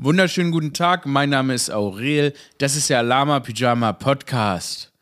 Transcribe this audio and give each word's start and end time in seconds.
Wunderschönen 0.00 0.52
guten 0.52 0.72
Tag, 0.72 1.06
mein 1.06 1.30
Name 1.30 1.54
ist 1.54 1.72
Aurel. 1.72 2.32
Das 2.58 2.76
ist 2.76 2.88
der 2.88 3.02
Lama 3.02 3.40
Pyjama 3.40 3.92
Podcast. 3.92 4.92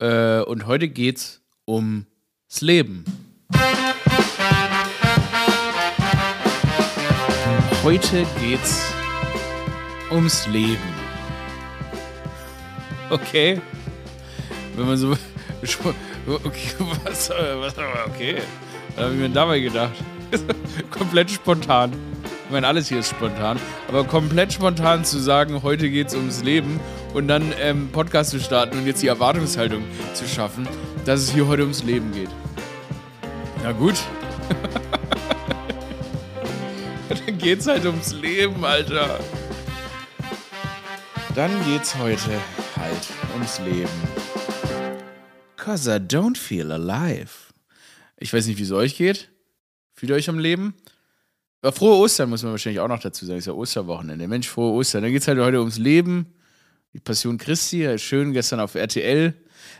Äh, 0.00 0.40
und 0.40 0.66
heute 0.66 0.88
geht's 0.88 1.40
ums 1.64 2.06
Leben. 2.60 3.04
Heute 7.84 8.26
geht's 8.40 8.92
ums 10.10 10.48
Leben. 10.48 10.92
Okay. 13.10 13.60
Wenn 14.74 14.86
man 14.86 14.96
so. 14.96 15.16
Okay, 16.26 16.74
was, 17.04 17.30
was 17.30 17.78
okay. 18.06 18.42
Was 18.96 19.04
habe 19.04 19.14
ich 19.14 19.20
mir 19.20 19.28
dabei 19.30 19.60
gedacht? 19.60 19.94
Komplett 20.90 21.30
spontan. 21.30 21.92
Ich 22.52 22.54
meine, 22.54 22.68
alles 22.68 22.88
hier 22.88 22.98
ist 22.98 23.08
spontan, 23.08 23.58
aber 23.88 24.04
komplett 24.04 24.52
spontan 24.52 25.06
zu 25.06 25.18
sagen, 25.18 25.62
heute 25.62 25.88
geht 25.88 26.08
es 26.08 26.14
ums 26.14 26.42
Leben 26.42 26.78
und 27.14 27.26
dann 27.26 27.50
ähm, 27.58 27.88
Podcast 27.90 28.28
zu 28.28 28.40
starten 28.40 28.76
und 28.76 28.86
jetzt 28.86 29.02
die 29.02 29.06
Erwartungshaltung 29.06 29.82
zu 30.12 30.28
schaffen, 30.28 30.68
dass 31.06 31.20
es 31.20 31.32
hier 31.32 31.46
heute 31.46 31.62
ums 31.62 31.82
Leben 31.82 32.12
geht. 32.12 32.28
Na 33.62 33.72
gut. 33.72 33.94
dann 37.08 37.38
geht's 37.38 37.66
halt 37.66 37.86
ums 37.86 38.12
Leben, 38.12 38.62
Alter. 38.66 39.18
Dann 41.34 41.52
geht's 41.64 41.96
heute 41.96 42.32
halt 42.76 43.08
ums 43.32 43.60
Leben. 43.60 43.88
Cause 45.56 45.90
I 45.90 45.98
don't 45.98 46.36
feel 46.36 46.70
alive. 46.70 47.30
Ich 48.18 48.30
weiß 48.30 48.44
nicht, 48.44 48.58
wie 48.58 48.64
es 48.64 48.72
euch 48.72 48.98
geht. 48.98 49.30
Fühlt 49.94 50.10
ihr 50.10 50.16
euch 50.16 50.28
am 50.28 50.38
Leben? 50.38 50.74
Frohe 51.70 51.96
Ostern 51.96 52.28
muss 52.28 52.42
man 52.42 52.50
wahrscheinlich 52.50 52.80
auch 52.80 52.88
noch 52.88 52.98
dazu 52.98 53.24
sagen. 53.24 53.38
Ist 53.38 53.46
ja 53.46 53.52
Osterwochenende. 53.52 54.26
Mensch, 54.26 54.48
frohe 54.48 54.72
Ostern. 54.72 55.02
Dann 55.02 55.12
geht 55.12 55.22
es 55.22 55.28
halt 55.28 55.38
heute 55.38 55.60
ums 55.60 55.78
Leben. 55.78 56.26
Die 56.92 56.98
Passion 56.98 57.38
Christi, 57.38 57.98
schön 57.98 58.32
gestern 58.32 58.60
auf 58.60 58.74
RTL. 58.74 59.34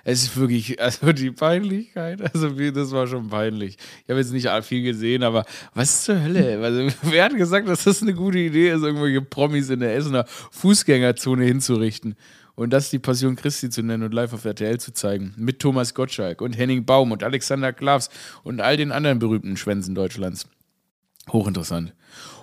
Es 0.04 0.22
ist 0.22 0.36
wirklich, 0.36 0.80
also 0.80 1.12
die 1.12 1.30
Peinlichkeit, 1.30 2.22
also 2.22 2.50
das 2.50 2.90
war 2.92 3.06
schon 3.06 3.28
peinlich. 3.28 3.76
Ich 4.04 4.08
habe 4.08 4.20
jetzt 4.20 4.32
nicht 4.32 4.48
viel 4.64 4.82
gesehen, 4.82 5.22
aber 5.22 5.44
was 5.74 6.04
zur 6.04 6.22
Hölle? 6.22 6.60
Also, 6.60 6.88
wer 7.02 7.24
hat 7.24 7.36
gesagt, 7.36 7.68
dass 7.68 7.84
das 7.84 8.02
eine 8.02 8.14
gute 8.14 8.38
Idee 8.38 8.70
ist, 8.70 8.82
irgendwelche 8.82 9.20
Promis 9.20 9.70
in 9.70 9.80
der 9.80 9.94
Essener 9.94 10.24
Fußgängerzone 10.52 11.44
hinzurichten? 11.44 12.14
Und 12.54 12.72
das 12.72 12.90
die 12.90 12.98
Passion 12.98 13.34
Christi 13.34 13.70
zu 13.70 13.82
nennen 13.82 14.02
und 14.02 14.12
live 14.12 14.32
auf 14.34 14.44
RTL 14.44 14.78
zu 14.78 14.92
zeigen. 14.92 15.34
Mit 15.36 15.58
Thomas 15.58 15.94
Gottschalk 15.94 16.42
und 16.42 16.52
Henning 16.52 16.84
Baum 16.84 17.10
und 17.10 17.24
Alexander 17.24 17.72
Klavs 17.72 18.10
und 18.42 18.60
all 18.60 18.76
den 18.76 18.92
anderen 18.92 19.18
berühmten 19.18 19.56
Schwänzen 19.56 19.94
Deutschlands. 19.94 20.46
Hochinteressant. 21.30 21.94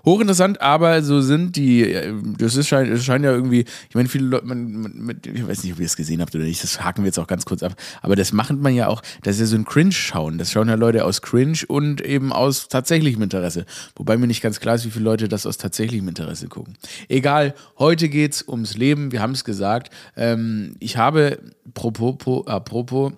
Hochinteressant, 0.06 0.62
aber 0.62 1.04
so 1.04 1.20
sind 1.20 1.58
die, 1.58 1.92
äh, 1.92 2.14
das 2.38 2.56
ist 2.56 2.68
scheint, 2.70 2.90
das 2.90 3.06
ja 3.06 3.18
irgendwie, 3.18 3.66
ich 3.90 3.96
meine, 3.96 4.08
viele 4.08 4.26
Leute, 4.26 4.46
man, 4.46 4.82
man, 4.82 5.22
ich 5.26 5.46
weiß 5.46 5.64
nicht, 5.64 5.74
ob 5.74 5.80
ihr 5.80 5.86
das 5.86 5.98
gesehen 5.98 6.22
habt 6.22 6.34
oder 6.34 6.46
nicht, 6.46 6.64
das 6.64 6.82
haken 6.82 7.04
wir 7.04 7.08
jetzt 7.08 7.20
auch 7.20 7.28
ganz 7.28 7.46
kurz 7.46 7.62
ab, 7.62 7.76
aber 8.02 8.16
das 8.16 8.32
macht 8.32 8.54
man 8.54 8.74
ja 8.74 8.88
auch, 8.88 9.02
das 9.24 9.36
ist 9.36 9.42
ja 9.42 9.46
so 9.48 9.56
ein 9.58 9.66
Cringe-Schauen, 9.66 10.38
das 10.38 10.52
schauen 10.52 10.70
ja 10.70 10.76
Leute 10.76 11.04
aus 11.04 11.22
Cringe 11.22 11.60
und 11.68 12.00
eben 12.00 12.32
aus 12.32 12.70
tatsächlichem 12.70 13.22
Interesse, 13.22 13.66
wobei 13.98 14.18
mir 14.18 14.28
nicht 14.28 14.42
ganz 14.42 14.62
klar 14.62 14.76
ist, 14.76 14.86
wie 14.86 14.92
viele 14.92 15.06
Leute 15.06 15.28
das 15.28 15.46
aus 15.46 15.58
tatsächlichem 15.58 16.08
Interesse 16.08 16.48
gucken. 16.48 16.78
Egal, 17.10 17.54
heute 17.78 18.08
geht's 18.08 18.48
ums 18.48 18.78
Leben, 18.78 19.12
wir 19.12 19.22
haben 19.22 19.34
es 19.34 19.44
gesagt, 19.44 19.94
ähm, 20.16 20.76
ich 20.80 20.96
habe, 20.96 21.40
apropos, 21.68 22.48
apropos 22.48 23.12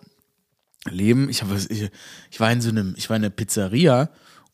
Leben, 0.90 1.30
ich, 1.30 1.44
habe, 1.44 1.56
ich, 1.70 1.92
ich 2.32 2.40
war 2.40 2.52
in 2.52 2.62
so 2.62 2.70
einem, 2.70 2.96
ich 2.98 3.10
war 3.12 3.18
in 3.18 3.24
einer 3.24 3.30
Pizzeria 3.30 4.10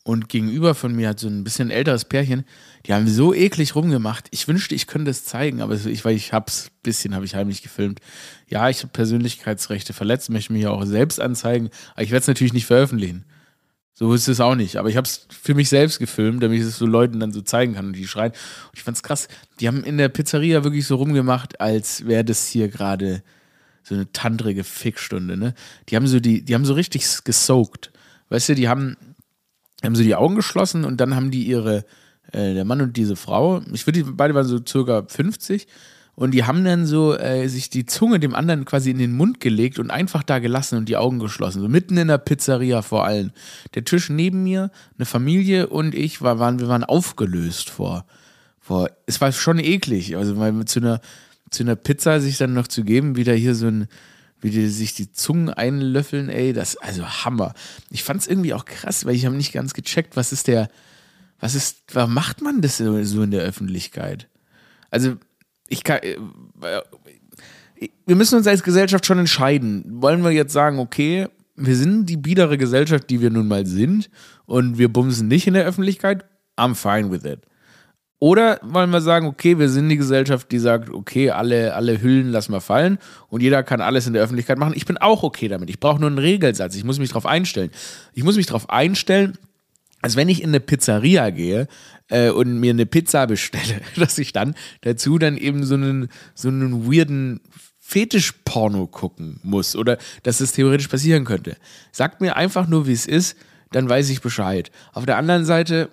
und 0.08 0.30
gegenüber 0.30 0.74
von 0.74 0.96
mir 0.96 1.10
hat 1.10 1.20
so 1.20 1.28
ein 1.28 1.44
bisschen 1.44 1.70
älteres 1.70 2.06
Pärchen, 2.06 2.46
die 2.86 2.94
haben 2.94 3.06
so 3.06 3.34
eklig 3.34 3.74
rumgemacht. 3.74 4.28
Ich 4.30 4.48
wünschte, 4.48 4.74
ich 4.74 4.86
könnte 4.86 5.10
es 5.10 5.26
zeigen, 5.26 5.60
aber 5.60 5.74
ich, 5.74 6.02
weil 6.02 6.16
ich 6.16 6.32
hab's, 6.32 6.70
bisschen 6.82 7.14
habe 7.14 7.26
ich 7.26 7.34
heimlich 7.34 7.60
gefilmt. 7.60 8.00
Ja, 8.46 8.70
ich 8.70 8.78
habe 8.78 8.88
Persönlichkeitsrechte 8.88 9.92
verletzt, 9.92 10.30
möchte 10.30 10.54
mich 10.54 10.66
auch 10.66 10.82
selbst 10.86 11.20
anzeigen, 11.20 11.68
aber 11.92 12.04
ich 12.04 12.10
werde 12.10 12.22
es 12.22 12.26
natürlich 12.26 12.54
nicht 12.54 12.64
veröffentlichen. 12.64 13.26
So 13.92 14.14
ist 14.14 14.28
es 14.28 14.40
auch 14.40 14.54
nicht. 14.54 14.76
Aber 14.76 14.88
ich 14.88 14.96
habe 14.96 15.06
es 15.06 15.26
für 15.28 15.52
mich 15.52 15.68
selbst 15.68 15.98
gefilmt, 15.98 16.42
damit 16.42 16.58
ich 16.58 16.64
es 16.64 16.78
so 16.78 16.86
Leuten 16.86 17.20
dann 17.20 17.32
so 17.32 17.42
zeigen 17.42 17.74
kann 17.74 17.88
und 17.88 17.92
die 17.92 18.08
schreien. 18.08 18.32
Und 18.32 18.78
ich 18.78 18.84
fand's 18.84 19.02
krass. 19.02 19.28
Die 19.60 19.68
haben 19.68 19.84
in 19.84 19.98
der 19.98 20.08
Pizzeria 20.08 20.64
wirklich 20.64 20.86
so 20.86 20.96
rumgemacht, 20.96 21.60
als 21.60 22.06
wäre 22.06 22.24
das 22.24 22.46
hier 22.46 22.68
gerade 22.68 23.22
so 23.82 23.94
eine 23.94 24.10
tandrige 24.10 24.64
Fickstunde, 24.64 25.36
ne? 25.36 25.52
Die 25.90 25.96
haben 25.96 26.06
so 26.06 26.18
die, 26.18 26.42
die 26.42 26.54
haben 26.54 26.64
so 26.64 26.72
richtig 26.72 27.04
gesoakt. 27.24 27.92
Weißt 28.30 28.48
du, 28.48 28.54
die 28.54 28.68
haben 28.68 28.96
haben 29.84 29.96
sie 29.96 30.04
die 30.04 30.16
Augen 30.16 30.34
geschlossen 30.34 30.84
und 30.84 31.00
dann 31.00 31.14
haben 31.14 31.30
die 31.30 31.44
ihre, 31.44 31.84
äh, 32.32 32.54
der 32.54 32.64
Mann 32.64 32.80
und 32.80 32.96
diese 32.96 33.16
Frau, 33.16 33.62
ich 33.72 33.86
würde, 33.86 34.04
beide 34.04 34.34
waren 34.34 34.46
so 34.46 34.58
circa 34.64 35.04
50 35.06 35.66
und 36.18 36.32
die 36.32 36.42
haben 36.42 36.64
dann 36.64 36.84
so 36.84 37.16
äh, 37.16 37.46
sich 37.46 37.70
die 37.70 37.86
Zunge 37.86 38.18
dem 38.18 38.34
anderen 38.34 38.64
quasi 38.64 38.90
in 38.90 38.98
den 38.98 39.12
Mund 39.12 39.38
gelegt 39.38 39.78
und 39.78 39.92
einfach 39.92 40.24
da 40.24 40.40
gelassen 40.40 40.76
und 40.76 40.88
die 40.88 40.96
Augen 40.96 41.20
geschlossen. 41.20 41.62
So 41.62 41.68
mitten 41.68 41.96
in 41.96 42.08
der 42.08 42.18
Pizzeria 42.18 42.82
vor 42.82 43.04
allem. 43.04 43.30
Der 43.74 43.84
Tisch 43.84 44.10
neben 44.10 44.42
mir, 44.42 44.72
eine 44.98 45.06
Familie 45.06 45.68
und 45.68 45.94
ich 45.94 46.20
war, 46.20 46.40
waren, 46.40 46.58
wir 46.58 46.66
waren 46.66 46.82
aufgelöst 46.82 47.70
vor, 47.70 48.04
vor, 48.58 48.90
es 49.06 49.20
war 49.20 49.30
schon 49.30 49.60
eklig, 49.60 50.16
also 50.16 50.36
weil 50.38 50.64
zu 50.64 50.80
einer, 50.80 51.00
zu 51.50 51.62
einer 51.62 51.76
Pizza 51.76 52.20
sich 52.20 52.36
dann 52.36 52.52
noch 52.52 52.66
zu 52.66 52.82
geben, 52.82 53.14
wieder 53.14 53.34
hier 53.34 53.54
so 53.54 53.68
ein, 53.68 53.86
wie 54.40 54.50
die 54.50 54.68
sich 54.68 54.94
die 54.94 55.12
Zungen 55.12 55.50
einlöffeln, 55.50 56.28
ey, 56.28 56.52
das, 56.52 56.76
also 56.76 57.04
Hammer. 57.06 57.54
Ich 57.90 58.04
fand 58.04 58.20
es 58.20 58.26
irgendwie 58.26 58.54
auch 58.54 58.64
krass, 58.64 59.04
weil 59.04 59.14
ich 59.14 59.26
habe 59.26 59.36
nicht 59.36 59.52
ganz 59.52 59.74
gecheckt, 59.74 60.16
was 60.16 60.32
ist 60.32 60.46
der, 60.46 60.68
was 61.40 61.54
ist, 61.54 61.78
was 61.92 62.08
macht 62.08 62.40
man 62.42 62.60
das 62.60 62.78
so 62.78 63.22
in 63.22 63.30
der 63.30 63.42
Öffentlichkeit? 63.42 64.28
Also, 64.90 65.16
ich 65.68 65.84
kann, 65.84 66.00
äh, 66.02 66.16
wir 68.06 68.16
müssen 68.16 68.36
uns 68.36 68.46
als 68.46 68.62
Gesellschaft 68.62 69.06
schon 69.06 69.18
entscheiden. 69.18 69.84
Wollen 70.02 70.24
wir 70.24 70.30
jetzt 70.30 70.52
sagen, 70.52 70.78
okay, 70.78 71.28
wir 71.56 71.76
sind 71.76 72.06
die 72.06 72.16
biedere 72.16 72.58
Gesellschaft, 72.58 73.10
die 73.10 73.20
wir 73.20 73.30
nun 73.30 73.48
mal 73.48 73.66
sind 73.66 74.10
und 74.46 74.78
wir 74.78 74.88
bumsen 74.92 75.28
nicht 75.28 75.46
in 75.46 75.54
der 75.54 75.64
Öffentlichkeit? 75.64 76.24
I'm 76.56 76.74
fine 76.74 77.10
with 77.10 77.24
it. 77.24 77.40
Oder 78.20 78.58
wollen 78.62 78.90
wir 78.90 79.00
sagen, 79.00 79.26
okay, 79.26 79.58
wir 79.58 79.68
sind 79.68 79.88
die 79.88 79.96
Gesellschaft, 79.96 80.50
die 80.50 80.58
sagt, 80.58 80.90
okay, 80.90 81.30
alle, 81.30 81.74
alle 81.74 82.02
Hüllen 82.02 82.30
lassen 82.30 82.52
wir 82.52 82.60
fallen 82.60 82.98
und 83.28 83.42
jeder 83.42 83.62
kann 83.62 83.80
alles 83.80 84.08
in 84.08 84.12
der 84.12 84.22
Öffentlichkeit 84.22 84.58
machen. 84.58 84.72
Ich 84.74 84.86
bin 84.86 84.98
auch 84.98 85.22
okay 85.22 85.46
damit. 85.46 85.70
Ich 85.70 85.78
brauche 85.78 86.00
nur 86.00 86.08
einen 86.08 86.18
Regelsatz. 86.18 86.74
Ich 86.74 86.82
muss 86.82 86.98
mich 86.98 87.10
darauf 87.10 87.26
einstellen. 87.26 87.70
Ich 88.14 88.24
muss 88.24 88.36
mich 88.36 88.46
darauf 88.46 88.70
einstellen, 88.70 89.38
als 90.02 90.16
wenn 90.16 90.28
ich 90.28 90.42
in 90.42 90.50
eine 90.50 90.58
Pizzeria 90.58 91.30
gehe 91.30 91.68
äh, 92.08 92.30
und 92.30 92.58
mir 92.58 92.70
eine 92.70 92.86
Pizza 92.86 93.26
bestelle, 93.26 93.80
dass 93.96 94.18
ich 94.18 94.32
dann 94.32 94.54
dazu 94.80 95.18
dann 95.18 95.36
eben 95.36 95.64
so 95.64 95.74
einen, 95.74 96.08
so 96.34 96.48
einen 96.48 96.92
weirden 96.92 97.40
Fetischporno 97.78 98.88
gucken 98.88 99.38
muss 99.44 99.76
oder 99.76 99.96
dass 100.24 100.40
es 100.40 100.52
theoretisch 100.52 100.88
passieren 100.88 101.24
könnte. 101.24 101.56
Sagt 101.92 102.20
mir 102.20 102.36
einfach 102.36 102.66
nur, 102.66 102.86
wie 102.88 102.92
es 102.92 103.06
ist, 103.06 103.36
dann 103.70 103.88
weiß 103.88 104.10
ich 104.10 104.20
Bescheid. 104.20 104.70
Auf 104.92 105.06
der 105.06 105.16
anderen 105.16 105.44
Seite, 105.44 105.88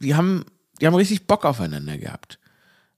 die 0.00 0.14
haben 0.14 0.44
die 0.80 0.86
haben 0.86 0.94
richtig 0.94 1.26
Bock 1.26 1.44
aufeinander 1.44 1.98
gehabt. 1.98 2.38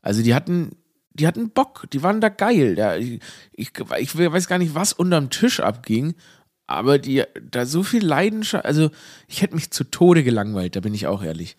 Also 0.03 0.23
die 0.23 0.35
hatten, 0.35 0.77
die 1.13 1.27
hatten 1.27 1.51
Bock, 1.51 1.87
die 1.93 2.03
waren 2.03 2.21
da 2.21 2.29
geil. 2.29 2.77
Ja, 2.79 2.97
ich, 2.97 3.21
ich, 3.53 3.73
ich 3.99 4.17
weiß 4.17 4.49
gar 4.49 4.59
nicht, 4.59 4.75
was 4.75 4.93
unterm 4.93 5.31
Tisch 5.31 5.61
abging, 5.61 6.15
aber 6.67 6.99
die, 6.99 7.25
da 7.51 7.67
so 7.67 7.83
viel 7.83 8.05
Leidenschaft, 8.05 8.65
also 8.65 8.91
ich 9.29 9.43
hätte 9.43 9.55
mich 9.55 9.71
zu 9.71 9.85
Tode 9.85 10.25
gelangweilt, 10.25 10.77
da 10.77 10.81
bin 10.81 10.95
ich 10.95 11.07
auch 11.07 11.23
ehrlich. 11.23 11.57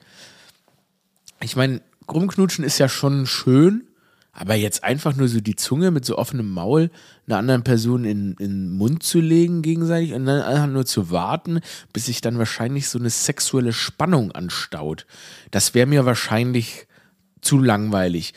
Ich 1.41 1.55
meine, 1.55 1.81
rumknutschen 2.11 2.65
ist 2.65 2.77
ja 2.77 2.89
schon 2.89 3.25
schön, 3.25 3.87
aber 4.39 4.53
jetzt 4.53 4.83
einfach 4.83 5.15
nur 5.15 5.27
so 5.27 5.41
die 5.41 5.55
Zunge 5.55 5.89
mit 5.89 6.05
so 6.05 6.15
offenem 6.15 6.51
Maul 6.51 6.91
einer 7.25 7.39
anderen 7.39 7.63
Person 7.63 8.05
in, 8.05 8.33
in 8.33 8.37
den 8.37 8.69
Mund 8.69 9.01
zu 9.01 9.19
legen 9.19 9.63
gegenseitig 9.63 10.13
und 10.13 10.27
dann 10.27 10.43
einfach 10.43 10.67
nur 10.67 10.85
zu 10.85 11.09
warten, 11.09 11.59
bis 11.91 12.05
sich 12.05 12.21
dann 12.21 12.37
wahrscheinlich 12.37 12.87
so 12.87 12.99
eine 12.99 13.09
sexuelle 13.09 13.73
Spannung 13.73 14.31
anstaut. 14.33 15.07
Das 15.49 15.73
wäre 15.73 15.87
mir 15.87 16.05
wahrscheinlich 16.05 16.85
zu 17.41 17.57
langweilig. 17.57 18.35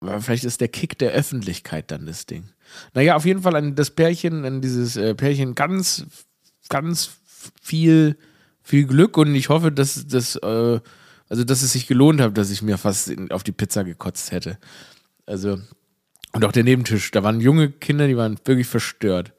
Aber 0.00 0.22
vielleicht 0.22 0.44
ist 0.44 0.62
der 0.62 0.68
Kick 0.68 0.98
der 0.98 1.12
Öffentlichkeit 1.12 1.90
dann 1.90 2.06
das 2.06 2.24
Ding. 2.24 2.48
Naja, 2.94 3.14
auf 3.14 3.26
jeden 3.26 3.42
Fall 3.42 3.56
an 3.56 3.74
das 3.74 3.90
Pärchen, 3.90 4.46
an 4.46 4.62
dieses 4.62 4.96
äh, 4.96 5.14
Pärchen 5.14 5.54
ganz, 5.54 6.06
ganz 6.70 7.10
viel, 7.60 8.16
viel 8.62 8.86
Glück 8.86 9.18
und 9.18 9.34
ich 9.34 9.50
hoffe, 9.50 9.70
dass 9.70 10.06
das, 10.06 10.36
äh, 10.36 10.80
also 11.28 11.44
dass 11.44 11.60
es 11.60 11.74
sich 11.74 11.86
gelohnt 11.86 12.22
hat, 12.22 12.38
dass 12.38 12.50
ich 12.50 12.62
mir 12.62 12.78
fast 12.78 13.12
auf 13.30 13.42
die 13.42 13.52
Pizza 13.52 13.84
gekotzt 13.84 14.32
hätte. 14.32 14.56
Also, 15.26 15.58
und 16.32 16.44
auch 16.44 16.52
der 16.52 16.64
Nebentisch, 16.64 17.10
da 17.10 17.22
waren 17.22 17.40
junge 17.40 17.70
Kinder, 17.70 18.06
die 18.06 18.16
waren 18.16 18.38
wirklich 18.44 18.66
verstört. 18.66 19.32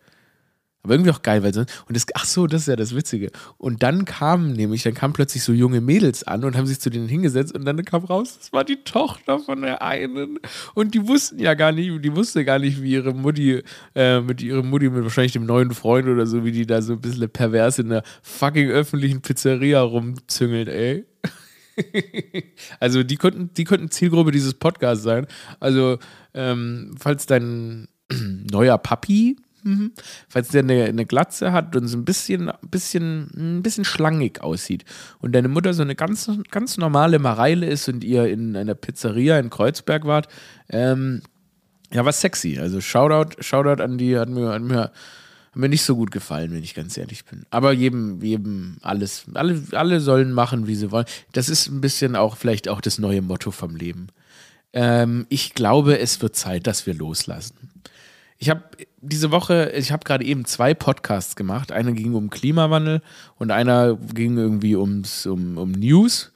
Aber 0.88 0.94
irgendwie 0.94 1.12
auch 1.12 1.22
geil, 1.22 1.44
weil 1.44 1.54
so, 1.54 1.62
und 1.62 1.98
das, 1.98 2.06
ach 2.14 2.24
so, 2.24 2.48
das 2.48 2.62
ist 2.62 2.68
ja 2.70 2.78
das 2.78 2.96
Witzige. 2.96 3.30
Und 3.58 3.84
dann 3.84 4.06
kamen 4.06 4.54
nämlich, 4.54 4.84
dann 4.84 4.94
kamen 4.94 5.14
plötzlich 5.14 5.44
so 5.44 5.52
junge 5.52 5.82
Mädels 5.82 6.24
an 6.24 6.46
und 6.46 6.56
haben 6.56 6.66
sich 6.66 6.80
zu 6.80 6.90
denen 6.90 7.10
hingesetzt 7.10 7.54
und 7.54 7.66
dann 7.66 7.84
kam 7.84 8.06
raus, 8.06 8.38
das 8.38 8.54
war 8.54 8.64
die 8.64 8.78
Tochter 8.86 9.40
von 9.40 9.64
der 9.64 9.82
einen. 9.82 10.40
Und 10.76 10.94
die 10.94 11.06
wussten 11.06 11.40
ja 11.40 11.56
gar 11.56 11.74
nicht, 11.74 12.06
die 12.06 12.16
wusste 12.16 12.46
gar 12.46 12.58
nicht, 12.58 12.82
wie 12.82 12.94
ihre 12.94 13.14
Mutti, 13.14 13.64
äh, 13.96 14.22
mit 14.22 14.42
ihrem 14.42 14.70
Mutti, 14.70 14.90
mit 14.90 15.04
wahrscheinlich 15.04 15.34
dem 15.34 15.46
neuen 15.46 15.72
Freund 15.72 16.08
oder 16.08 16.26
so, 16.26 16.46
wie 16.46 16.54
die 16.54 16.66
da 16.66 16.82
so 16.82 16.94
ein 16.94 17.02
bisschen 17.02 17.30
pervers 17.30 17.80
in 17.80 17.90
der 17.90 18.04
fucking 18.22 18.70
öffentlichen 18.70 19.22
Pizzeria 19.22 19.82
rumzüngelt, 19.82 20.70
ey. 20.70 21.06
also 22.80 23.04
die 23.04 23.18
könnten, 23.18 23.52
die 23.54 23.64
könnten 23.64 23.92
Zielgruppe 23.92 24.32
dieses 24.32 24.54
Podcasts 24.54 25.04
sein. 25.04 25.28
Also 25.60 26.00
ähm, 26.34 26.96
falls 27.00 27.26
dein 27.26 27.88
neuer 28.52 28.78
Papi, 28.78 29.38
mhm, 29.64 29.92
falls 30.28 30.50
der 30.50 30.64
eine, 30.64 30.86
eine, 30.86 31.06
Glatze 31.06 31.52
hat 31.52 31.76
und 31.76 31.88
so 31.88 31.98
ein 31.98 32.06
bisschen, 32.06 32.52
bisschen, 32.70 33.32
ein 33.36 33.64
bisschen 33.64 33.86
schlangig 33.86 34.42
aussieht 34.42 34.86
und 35.20 35.34
deine 35.34 35.48
Mutter 35.48 35.74
so 35.74 35.82
eine 35.82 35.96
ganz, 35.96 36.30
ganz 36.52 36.78
normale 36.78 37.20
Mareile 37.20 37.66
ist 37.66 37.88
und 37.90 38.04
ihr 38.04 38.28
in 38.28 38.56
einer 38.56 38.76
Pizzeria 38.76 39.40
in 39.40 39.50
Kreuzberg 39.50 40.06
wart, 40.06 40.28
ähm, 40.70 41.22
ja, 41.92 42.04
war 42.04 42.12
sexy. 42.12 42.60
Also 42.60 42.82
Shoutout, 42.82 43.42
Shoutout 43.42 43.82
an 43.82 43.98
die, 43.98 44.18
hat 44.18 44.30
mir, 44.30 44.50
hat 44.50 44.62
mir 44.62 44.92
mir 45.58 45.70
nicht 45.70 45.84
so 45.84 45.96
gut 45.96 46.12
gefallen, 46.12 46.54
wenn 46.54 46.64
ich 46.64 46.76
ganz 46.76 46.98
ehrlich 46.98 47.26
bin. 47.26 47.46
Aber 47.50 47.74
jedem, 47.74 48.22
jedem 48.22 48.78
alles, 48.82 49.26
alle, 49.34 49.62
alle 49.72 50.00
sollen 50.00 50.32
machen, 50.32 50.68
wie 50.68 50.76
sie 50.76 50.92
wollen. 50.92 51.06
Das 51.34 51.50
ist 51.50 51.68
ein 51.68 51.82
bisschen 51.82 52.16
auch 52.16 52.38
vielleicht 52.38 52.70
auch 52.70 52.82
das 52.82 53.00
neue 53.00 53.22
Motto 53.22 53.52
vom 53.52 53.76
Leben. 53.76 54.08
Ähm, 54.74 55.26
ich 55.30 55.54
glaube, 55.54 56.00
es 56.00 56.22
wird 56.22 56.36
Zeit, 56.36 56.68
dass 56.68 56.86
wir 56.86 56.94
loslassen. 56.94 57.70
Ich 58.38 58.50
habe 58.50 58.64
diese 59.02 59.32
Woche, 59.32 59.72
ich 59.76 59.92
habe 59.92 60.04
gerade 60.04 60.24
eben 60.24 60.46
zwei 60.46 60.74
Podcasts 60.74 61.36
gemacht. 61.36 61.72
Einer 61.72 61.92
ging 61.92 62.14
um 62.14 62.30
Klimawandel 62.30 63.02
und 63.38 63.52
einer 63.52 63.96
ging 63.96 64.38
irgendwie 64.38 64.76
ums, 64.76 65.26
um, 65.26 65.58
um 65.58 65.72
News. 65.72 66.32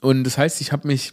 Und 0.00 0.24
das 0.24 0.38
heißt, 0.38 0.60
ich 0.60 0.72
habe 0.72 0.88
mich 0.88 1.12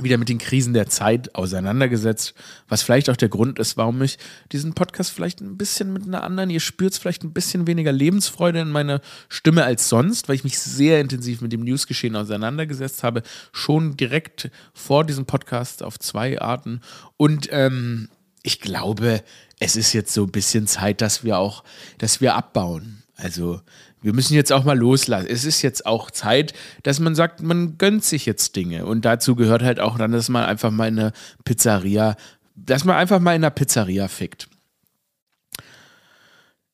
wieder 0.00 0.18
mit 0.18 0.28
den 0.28 0.38
Krisen 0.38 0.74
der 0.74 0.88
Zeit 0.88 1.34
auseinandergesetzt, 1.34 2.34
was 2.68 2.82
vielleicht 2.82 3.08
auch 3.10 3.16
der 3.16 3.28
Grund 3.28 3.58
ist, 3.58 3.76
warum 3.76 4.02
ich 4.02 4.18
diesen 4.50 4.74
Podcast 4.74 5.12
vielleicht 5.12 5.40
ein 5.40 5.56
bisschen 5.56 5.92
mit 5.92 6.04
einer 6.04 6.24
anderen, 6.24 6.50
ihr 6.50 6.60
spürt 6.60 6.92
es 6.92 6.98
vielleicht 6.98 7.22
ein 7.22 7.32
bisschen 7.32 7.66
weniger 7.66 7.92
Lebensfreude 7.92 8.60
in 8.60 8.70
meiner 8.70 9.00
Stimme 9.28 9.64
als 9.64 9.88
sonst, 9.88 10.28
weil 10.28 10.34
ich 10.34 10.44
mich 10.44 10.58
sehr 10.58 11.00
intensiv 11.00 11.40
mit 11.40 11.52
dem 11.52 11.62
Newsgeschehen 11.62 12.16
auseinandergesetzt 12.16 13.04
habe, 13.04 13.22
schon 13.52 13.96
direkt 13.96 14.50
vor 14.72 15.04
diesem 15.04 15.26
Podcast 15.26 15.82
auf 15.82 15.98
zwei 15.98 16.40
Arten. 16.40 16.80
Und 17.16 17.48
ähm, 17.52 18.08
ich 18.42 18.60
glaube, 18.60 19.22
es 19.60 19.76
ist 19.76 19.92
jetzt 19.92 20.12
so 20.12 20.24
ein 20.24 20.32
bisschen 20.32 20.66
Zeit, 20.66 21.00
dass 21.00 21.22
wir 21.22 21.38
auch, 21.38 21.62
dass 21.98 22.20
wir 22.20 22.34
abbauen. 22.34 23.04
Also 23.16 23.60
wir 24.04 24.12
müssen 24.12 24.34
jetzt 24.34 24.52
auch 24.52 24.64
mal 24.64 24.78
loslassen. 24.78 25.26
Es 25.30 25.46
ist 25.46 25.62
jetzt 25.62 25.86
auch 25.86 26.10
Zeit, 26.10 26.52
dass 26.82 27.00
man 27.00 27.14
sagt, 27.14 27.42
man 27.42 27.78
gönnt 27.78 28.04
sich 28.04 28.26
jetzt 28.26 28.54
Dinge. 28.54 28.84
Und 28.84 29.06
dazu 29.06 29.34
gehört 29.34 29.62
halt 29.62 29.80
auch 29.80 29.96
dann, 29.96 30.12
dass 30.12 30.28
man 30.28 30.44
einfach 30.44 30.70
mal 30.70 30.88
in 30.88 30.98
eine 30.98 31.12
Pizzeria, 31.44 32.14
dass 32.54 32.84
man 32.84 32.96
einfach 32.96 33.18
mal 33.18 33.32
in 33.32 33.42
einer 33.42 33.50
Pizzeria 33.50 34.08
fickt. 34.08 34.48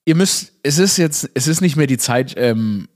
Ihr 0.04 0.16
müsst, 0.16 0.54
es 0.64 0.78
ist 0.78 0.96
jetzt, 0.96 1.30
es 1.34 1.46
ist 1.46 1.60
nicht 1.60 1.76
mehr 1.76 1.86
die 1.86 1.98
Zeit, 1.98 2.34
ähm, 2.36 2.88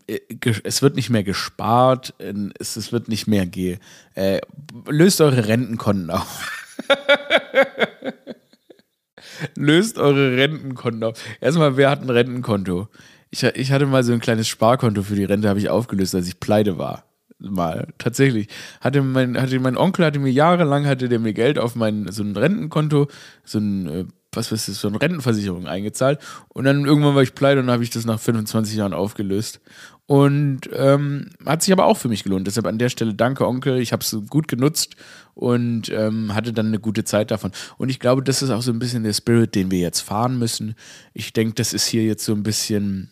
es 0.65 0.83
wird 0.83 0.97
nicht 0.97 1.11
mehr 1.11 1.23
gespart, 1.23 2.15
es, 2.59 2.75
es 2.75 2.91
wird 2.91 3.07
nicht 3.07 3.29
mehr 3.29 3.47
ge, 3.47 3.79
äh, 4.15 4.41
löst 4.89 5.21
eure 5.21 5.47
Rentenkonten 5.47 6.11
auf. 6.11 6.73
löst 9.55 9.99
eure 9.99 10.37
Rentenkonten 10.37 11.05
auf. 11.05 11.23
Erstmal, 11.41 11.77
wer 11.77 11.91
hat 11.91 12.03
ein 12.03 12.11
Rentenkonto? 12.11 12.89
Ich, 13.35 13.43
ich 13.43 13.73
hatte 13.73 13.87
mal 13.87 14.05
so 14.05 14.13
ein 14.13 14.21
kleines 14.21 14.47
Sparkonto 14.47 15.03
für 15.03 15.17
die 15.17 15.25
Rente, 15.25 15.49
habe 15.49 15.59
ich 15.59 15.69
aufgelöst, 15.69 16.15
als 16.15 16.29
ich 16.29 16.39
pleite 16.39 16.79
war. 16.79 17.05
Mal, 17.41 17.89
tatsächlich. 17.99 18.47
Hatte 18.81 19.03
mein, 19.03 19.37
hatte 19.41 19.59
mein 19.59 19.77
Onkel 19.77 20.05
hatte 20.05 20.21
mir 20.21 20.31
jahrelang 20.31 20.87
hatte 20.87 21.09
der 21.09 21.19
mir 21.19 21.35
Geld 21.35 21.59
auf 21.59 21.75
mein 21.75 22.07
so 22.13 22.23
ein 22.23 22.37
Rentenkonto, 22.37 23.09
so 23.45 23.59
ein 23.59 23.89
äh, 23.89 24.05
was 24.33 24.53
ist 24.53 24.69
das, 24.69 24.81
so 24.81 24.87
eine 24.87 25.03
Rentenversicherung 25.03 25.67
eingezahlt. 25.67 26.21
Und 26.49 26.65
dann 26.65 26.85
irgendwann 26.85 27.17
war 27.17 27.25
ich 27.25 27.35
pleite 27.35 27.59
und 27.59 27.71
habe 27.73 27.83
ich 27.83 27.91
das 27.91 28.05
nach 28.05 28.21
25 28.21 28.77
Jahren 28.77 28.95
aufgelöst. 28.95 29.61
Und 30.07 30.71
ähm, 30.73 31.31
hat 31.45 31.63
sich 31.65 31.73
aber 31.73 31.87
auch 31.87 31.97
für 31.97 32.09
mich 32.09 32.23
gelohnt. 32.23 32.47
Deshalb 32.47 32.67
an 32.67 32.79
der 32.79 32.89
Stelle 32.89 33.15
danke, 33.15 33.49
Onkel. 33.49 33.81
Ich 33.81 33.93
habe 33.93 34.03
es 34.03 34.17
gut 34.31 34.47
genutzt 34.47 34.95
und 35.35 35.91
ähm, 35.91 36.35
hatte 36.37 36.53
dann 36.53 36.67
eine 36.67 36.79
gute 36.79 37.03
Zeit 37.03 37.33
davon. 37.33 37.51
Und 37.79 37.89
ich 37.89 37.99
glaube, 37.99 38.23
das 38.23 38.43
ist 38.43 38.51
auch 38.51 38.63
so 38.63 38.71
ein 38.71 38.79
bisschen 38.79 39.03
der 39.03 39.13
Spirit, 39.13 39.57
den 39.57 39.73
wir 39.73 39.81
jetzt 39.81 40.01
fahren 40.01 40.39
müssen. 40.39 40.77
Ich 41.15 41.33
denke, 41.33 41.55
das 41.55 41.73
ist 41.73 41.87
hier 41.87 42.05
jetzt 42.05 42.25
so 42.25 42.33
ein 42.33 42.45
bisschen 42.45 43.11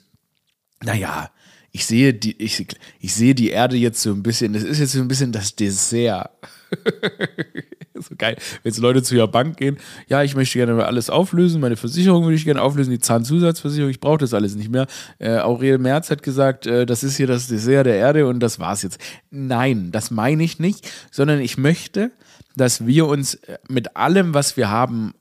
naja, 0.85 1.31
ich 1.73 1.87
sehe 1.87 2.13
die, 2.13 2.41
ich, 2.41 2.67
ich 3.01 3.15
sehe 3.15 3.35
die 3.35 3.51
Erde 3.51 3.77
jetzt 3.77 4.03
so 4.03 4.11
ein 4.11 4.23
bisschen, 4.23 4.53
das 4.53 4.63
ist 4.63 4.79
jetzt 4.79 4.93
so 4.93 5.01
ein 5.01 5.09
bisschen 5.09 5.33
das 5.33 5.57
Dessert. 5.57 6.31
so 7.95 8.15
geil. 8.17 8.37
Wenn 8.63 8.71
jetzt 8.71 8.79
Leute 8.79 9.03
zu 9.03 9.15
ihrer 9.15 9.29
Bank 9.29 9.57
gehen, 9.57 9.79
ja, 10.07 10.23
ich 10.23 10.35
möchte 10.35 10.59
gerne 10.59 10.85
alles 10.85 11.09
auflösen, 11.09 11.63
meine 11.63 11.77
Versicherung 11.77 12.25
würde 12.25 12.37
ich 12.37 12.45
gerne 12.45 12.61
auflösen, 12.61 12.91
die 12.91 12.99
Zahnzusatzversicherung, 12.99 13.91
ich 13.91 14.01
brauche 14.01 14.19
das 14.19 14.35
alles 14.35 14.55
nicht 14.55 14.71
mehr. 14.71 14.87
Äh, 15.19 15.39
Aurel 15.39 15.79
Merz 15.79 16.11
hat 16.11 16.23
gesagt, 16.23 16.67
äh, 16.67 16.85
das 16.85 17.03
ist 17.03 17.17
hier 17.17 17.27
das 17.27 17.49
Dessert 17.49 17.87
der 17.87 17.97
Erde 17.97 18.27
und 18.27 18.41
das 18.41 18.59
war's 18.59 18.83
jetzt. 18.83 18.99
Nein, 19.31 19.93
das 19.93 20.11
meine 20.11 20.45
ich 20.45 20.59
nicht, 20.59 20.91
sondern 21.11 21.41
ich 21.41 21.57
möchte, 21.57 22.11
dass 22.55 22.87
wir 22.87 23.07
uns 23.07 23.39
mit 23.69 23.97
allem, 23.97 24.35
was 24.35 24.59
wir 24.59 24.69
haben, 24.69 25.15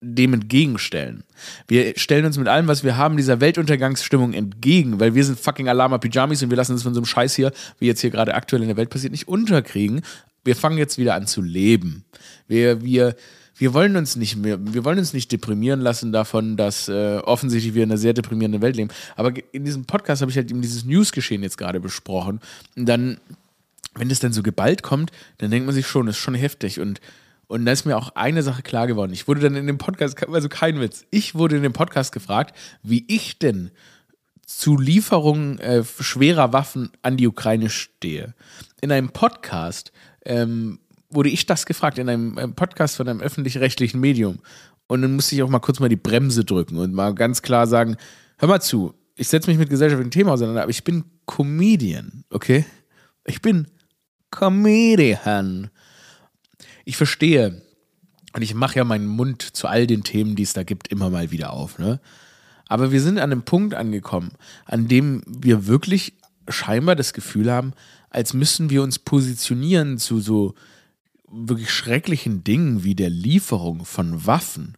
dem 0.00 0.34
entgegenstellen. 0.34 1.24
Wir 1.68 1.94
stellen 1.96 2.26
uns 2.26 2.36
mit 2.36 2.48
allem, 2.48 2.68
was 2.68 2.84
wir 2.84 2.96
haben, 2.96 3.16
dieser 3.16 3.40
Weltuntergangsstimmung 3.40 4.34
entgegen, 4.34 5.00
weil 5.00 5.14
wir 5.14 5.24
sind 5.24 5.40
fucking 5.40 5.68
Alama 5.68 5.98
Pyjamis 5.98 6.42
und 6.42 6.50
wir 6.50 6.56
lassen 6.56 6.72
uns 6.72 6.82
von 6.82 6.94
so 6.94 7.00
einem 7.00 7.06
Scheiß 7.06 7.34
hier, 7.34 7.52
wie 7.78 7.86
jetzt 7.86 8.00
hier 8.00 8.10
gerade 8.10 8.34
aktuell 8.34 8.62
in 8.62 8.68
der 8.68 8.76
Welt 8.76 8.90
passiert, 8.90 9.12
nicht 9.12 9.28
unterkriegen. 9.28 10.02
Wir 10.44 10.54
fangen 10.54 10.78
jetzt 10.78 10.98
wieder 10.98 11.14
an 11.14 11.26
zu 11.26 11.40
leben. 11.40 12.04
Wir, 12.46 12.82
wir, 12.82 13.16
wir 13.56 13.72
wollen 13.72 13.96
uns 13.96 14.16
nicht 14.16 14.36
mehr, 14.36 14.58
wir 14.60 14.84
wollen 14.84 14.98
uns 14.98 15.14
nicht 15.14 15.32
deprimieren 15.32 15.80
lassen 15.80 16.12
davon, 16.12 16.56
dass 16.56 16.88
äh, 16.88 17.18
offensichtlich 17.24 17.74
wir 17.74 17.84
in 17.84 17.90
einer 17.90 17.98
sehr 17.98 18.12
deprimierenden 18.12 18.60
Welt 18.60 18.76
leben. 18.76 18.90
Aber 19.16 19.32
in 19.52 19.64
diesem 19.64 19.86
Podcast 19.86 20.20
habe 20.20 20.30
ich 20.30 20.36
halt 20.36 20.50
eben 20.50 20.60
dieses 20.60 20.84
Newsgeschehen 20.84 21.42
jetzt 21.42 21.56
gerade 21.56 21.80
besprochen. 21.80 22.40
Und 22.76 22.86
dann, 22.86 23.18
wenn 23.94 24.10
es 24.10 24.20
dann 24.20 24.34
so 24.34 24.42
geballt 24.42 24.82
kommt, 24.82 25.10
dann 25.38 25.50
denkt 25.50 25.64
man 25.66 25.74
sich 25.74 25.86
schon, 25.86 26.06
das 26.06 26.16
ist 26.16 26.22
schon 26.22 26.34
heftig 26.34 26.80
und 26.80 27.00
und 27.48 27.64
da 27.64 27.72
ist 27.72 27.84
mir 27.84 27.96
auch 27.96 28.10
eine 28.14 28.42
Sache 28.42 28.62
klar 28.62 28.86
geworden. 28.86 29.12
Ich 29.12 29.28
wurde 29.28 29.40
dann 29.40 29.56
in 29.56 29.66
dem 29.66 29.78
Podcast, 29.78 30.16
also 30.28 30.48
kein 30.48 30.80
Witz, 30.80 31.04
ich 31.10 31.34
wurde 31.34 31.56
in 31.56 31.62
dem 31.62 31.72
Podcast 31.72 32.12
gefragt, 32.12 32.56
wie 32.82 33.04
ich 33.08 33.38
denn 33.38 33.70
zu 34.44 34.78
Lieferungen 34.78 35.58
äh, 35.58 35.84
schwerer 35.84 36.52
Waffen 36.52 36.90
an 37.02 37.16
die 37.16 37.26
Ukraine 37.26 37.68
stehe. 37.68 38.34
In 38.80 38.92
einem 38.92 39.10
Podcast 39.10 39.92
ähm, 40.24 40.78
wurde 41.10 41.30
ich 41.30 41.46
das 41.46 41.66
gefragt, 41.66 41.98
in 41.98 42.08
einem, 42.08 42.38
einem 42.38 42.54
Podcast 42.54 42.96
von 42.96 43.08
einem 43.08 43.20
öffentlich-rechtlichen 43.20 44.00
Medium. 44.00 44.38
Und 44.86 45.02
dann 45.02 45.14
musste 45.14 45.34
ich 45.34 45.42
auch 45.42 45.48
mal 45.48 45.58
kurz 45.58 45.80
mal 45.80 45.88
die 45.88 45.96
Bremse 45.96 46.44
drücken 46.44 46.76
und 46.78 46.94
mal 46.94 47.14
ganz 47.14 47.42
klar 47.42 47.66
sagen, 47.66 47.96
hör 48.38 48.48
mal 48.48 48.60
zu, 48.60 48.94
ich 49.16 49.28
setze 49.28 49.50
mich 49.50 49.58
mit 49.58 49.70
gesellschaftlichen 49.70 50.10
Themen 50.10 50.30
auseinander, 50.30 50.62
aber 50.62 50.70
ich 50.70 50.84
bin 50.84 51.04
Comedian, 51.26 52.24
okay? 52.30 52.64
Ich 53.24 53.42
bin 53.42 53.66
Comedian 54.30 55.70
ich 56.86 56.96
verstehe, 56.96 57.60
und 58.32 58.42
ich 58.42 58.54
mache 58.54 58.76
ja 58.76 58.84
meinen 58.84 59.06
Mund 59.06 59.42
zu 59.42 59.66
all 59.66 59.86
den 59.86 60.04
Themen, 60.04 60.36
die 60.36 60.44
es 60.44 60.52
da 60.52 60.62
gibt, 60.62 60.88
immer 60.88 61.10
mal 61.10 61.30
wieder 61.30 61.52
auf, 61.52 61.78
ne? 61.78 62.00
Aber 62.68 62.90
wir 62.90 63.00
sind 63.00 63.18
an 63.18 63.30
einem 63.30 63.42
Punkt 63.42 63.74
angekommen, 63.74 64.32
an 64.64 64.88
dem 64.88 65.22
wir 65.26 65.66
wirklich 65.66 66.14
scheinbar 66.48 66.96
das 66.96 67.12
Gefühl 67.12 67.50
haben, 67.50 67.74
als 68.10 68.34
müssten 68.34 68.70
wir 68.70 68.82
uns 68.82 68.98
positionieren 68.98 69.98
zu 69.98 70.20
so 70.20 70.54
wirklich 71.28 71.70
schrecklichen 71.70 72.44
Dingen 72.44 72.82
wie 72.82 72.94
der 72.94 73.10
Lieferung 73.10 73.84
von 73.84 74.26
Waffen 74.26 74.76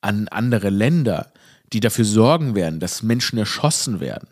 an 0.00 0.28
andere 0.28 0.70
Länder, 0.70 1.32
die 1.72 1.80
dafür 1.80 2.04
sorgen 2.04 2.54
werden, 2.54 2.80
dass 2.80 3.02
Menschen 3.02 3.38
erschossen 3.38 4.00
werden. 4.00 4.28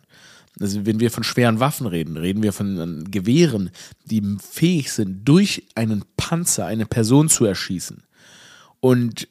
Also 0.61 0.87
wenn 0.87 1.00
wir 1.00 1.11
von 1.11 1.25
schweren 1.25 1.61
Waffen 1.61 1.87
reden, 1.87 2.16
reden 2.16 2.42
wir 2.42 2.52
von 2.52 3.04
Gewehren, 3.11 3.70
die 4.04 4.23
fähig 4.38 4.92
sind, 4.92 5.25
durch 5.25 5.66
einen 5.75 6.04
Panzer 6.16 6.66
eine 6.66 6.87
Person 6.87 7.28
zu 7.28 7.44
erschießen. 7.44 8.04
Und 8.80 9.28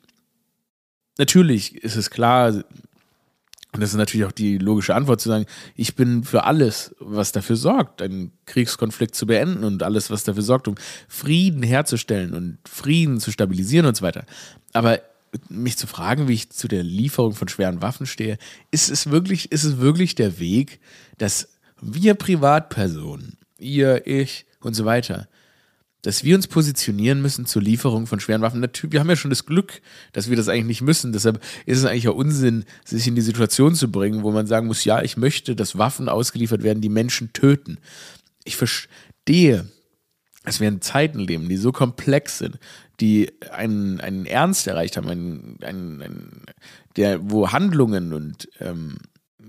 natürlich 1.17 1.75
ist 1.75 1.95
es 1.95 2.09
klar, 2.09 2.63
und 3.73 3.81
das 3.81 3.91
ist 3.91 3.95
natürlich 3.95 4.25
auch 4.25 4.33
die 4.33 4.57
logische 4.57 4.93
Antwort 4.93 5.21
zu 5.21 5.29
sagen, 5.29 5.45
ich 5.75 5.95
bin 5.95 6.23
für 6.23 6.43
alles, 6.43 6.93
was 6.99 7.31
dafür 7.31 7.55
sorgt, 7.55 8.01
einen 8.01 8.31
Kriegskonflikt 8.45 9.15
zu 9.15 9.25
beenden 9.25 9.63
und 9.63 9.81
alles, 9.81 10.11
was 10.11 10.23
dafür 10.23 10.43
sorgt, 10.43 10.67
um 10.67 10.75
Frieden 11.07 11.63
herzustellen 11.63 12.33
und 12.33 12.57
Frieden 12.67 13.19
zu 13.19 13.31
stabilisieren 13.31 13.87
und 13.87 13.97
so 13.97 14.03
weiter. 14.03 14.25
Aber 14.73 15.01
mich 15.49 15.77
zu 15.77 15.87
fragen, 15.87 16.27
wie 16.27 16.33
ich 16.33 16.49
zu 16.49 16.67
der 16.67 16.83
Lieferung 16.83 17.33
von 17.33 17.47
schweren 17.47 17.81
Waffen 17.81 18.05
stehe, 18.05 18.37
ist 18.71 18.89
es 18.89 19.09
wirklich, 19.09 19.51
ist 19.51 19.63
es 19.63 19.77
wirklich 19.77 20.15
der 20.15 20.39
Weg, 20.39 20.79
dass 21.17 21.49
wir 21.81 22.13
Privatpersonen, 22.13 23.37
ihr, 23.57 24.07
ich 24.07 24.45
und 24.61 24.73
so 24.73 24.85
weiter, 24.85 25.27
dass 26.03 26.23
wir 26.25 26.35
uns 26.35 26.47
positionieren 26.47 27.21
müssen 27.21 27.45
zur 27.45 27.61
Lieferung 27.61 28.07
von 28.07 28.19
schweren 28.19 28.41
Waffen. 28.41 28.59
Natürlich, 28.59 28.91
wir 28.91 28.99
haben 28.99 29.09
ja 29.09 29.15
schon 29.15 29.29
das 29.29 29.45
Glück, 29.45 29.81
dass 30.11 30.29
wir 30.29 30.35
das 30.35 30.49
eigentlich 30.49 30.67
nicht 30.67 30.81
müssen. 30.81 31.13
Deshalb 31.13 31.41
ist 31.65 31.77
es 31.77 31.85
eigentlich 31.85 32.09
auch 32.09 32.15
Unsinn, 32.15 32.65
sich 32.83 33.07
in 33.07 33.15
die 33.15 33.21
Situation 33.21 33.73
zu 33.73 33.89
bringen, 33.89 34.21
wo 34.21 34.31
man 34.31 34.45
sagen 34.45 34.67
muss, 34.67 34.83
ja, 34.83 35.01
ich 35.01 35.15
möchte, 35.15 35.55
dass 35.55 35.77
Waffen 35.77 36.09
ausgeliefert 36.09 36.61
werden, 36.61 36.81
die 36.81 36.89
Menschen 36.89 37.31
töten. 37.31 37.77
Ich 38.43 38.57
verstehe, 38.57 39.69
dass 40.43 40.59
wir 40.59 40.67
in 40.67 40.81
Zeiten 40.81 41.19
leben, 41.19 41.47
die 41.47 41.55
so 41.55 41.71
komplex 41.71 42.37
sind, 42.37 42.59
die 42.99 43.31
einen, 43.51 43.99
einen 44.01 44.25
Ernst 44.25 44.67
erreicht 44.67 44.97
haben, 44.97 45.09
einen, 45.09 45.57
einen, 45.63 46.01
einen, 46.01 46.41
der, 46.95 47.19
wo 47.29 47.51
Handlungen 47.51 48.13
und 48.13 48.47
ähm, 48.59 48.97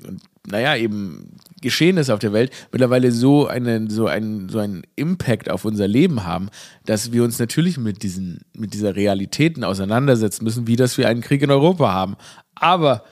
und 0.06 0.22
naja, 0.46 0.76
eben 0.76 1.36
geschehen 1.62 1.96
ist 1.96 2.10
auf 2.10 2.18
der 2.18 2.32
Welt, 2.32 2.52
mittlerweile 2.72 3.12
so, 3.12 3.46
eine, 3.46 3.90
so, 3.90 4.06
einen, 4.06 4.48
so 4.48 4.58
einen 4.58 4.82
Impact 4.96 5.50
auf 5.50 5.64
unser 5.64 5.88
Leben 5.88 6.24
haben, 6.24 6.50
dass 6.84 7.12
wir 7.12 7.24
uns 7.24 7.38
natürlich 7.38 7.78
mit, 7.78 8.02
diesen, 8.02 8.40
mit 8.54 8.74
dieser 8.74 8.96
Realitäten 8.96 9.64
auseinandersetzen 9.64 10.44
müssen, 10.44 10.66
wie 10.66 10.76
dass 10.76 10.98
wir 10.98 11.08
einen 11.08 11.22
Krieg 11.22 11.42
in 11.42 11.50
Europa 11.50 11.92
haben. 11.92 12.16
Aber 12.54 13.04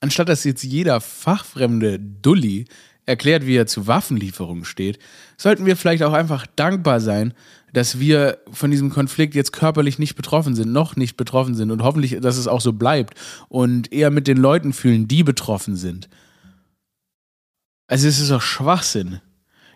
anstatt 0.00 0.28
dass 0.28 0.44
jetzt 0.44 0.64
jeder 0.64 1.00
fachfremde 1.00 2.00
Dulli 2.00 2.66
erklärt, 3.06 3.46
wie 3.46 3.56
er 3.56 3.66
zu 3.66 3.86
Waffenlieferungen 3.86 4.64
steht, 4.64 4.98
sollten 5.36 5.66
wir 5.66 5.76
vielleicht 5.76 6.02
auch 6.02 6.12
einfach 6.12 6.46
dankbar 6.56 7.00
sein, 7.00 7.34
dass 7.72 7.98
wir 7.98 8.38
von 8.50 8.70
diesem 8.70 8.90
Konflikt 8.90 9.34
jetzt 9.34 9.52
körperlich 9.52 9.98
nicht 9.98 10.16
betroffen 10.16 10.54
sind, 10.54 10.72
noch 10.72 10.96
nicht 10.96 11.16
betroffen 11.16 11.54
sind 11.54 11.70
und 11.70 11.82
hoffentlich, 11.82 12.18
dass 12.20 12.36
es 12.36 12.48
auch 12.48 12.60
so 12.60 12.72
bleibt 12.72 13.14
und 13.48 13.92
eher 13.92 14.10
mit 14.10 14.26
den 14.26 14.36
Leuten 14.36 14.72
fühlen, 14.72 15.08
die 15.08 15.22
betroffen 15.22 15.76
sind. 15.76 16.08
Also 17.86 18.06
es 18.06 18.20
ist 18.20 18.30
doch 18.30 18.42
Schwachsinn. 18.42 19.20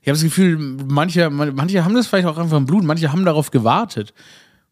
Ich 0.02 0.08
habe 0.08 0.16
das 0.16 0.22
Gefühl, 0.22 0.58
manche, 0.58 1.30
manche 1.30 1.84
haben 1.84 1.94
das 1.94 2.06
vielleicht 2.06 2.28
auch 2.28 2.38
einfach 2.38 2.58
im 2.58 2.66
Blut, 2.66 2.84
manche 2.84 3.10
haben 3.10 3.24
darauf 3.24 3.50
gewartet. 3.50 4.12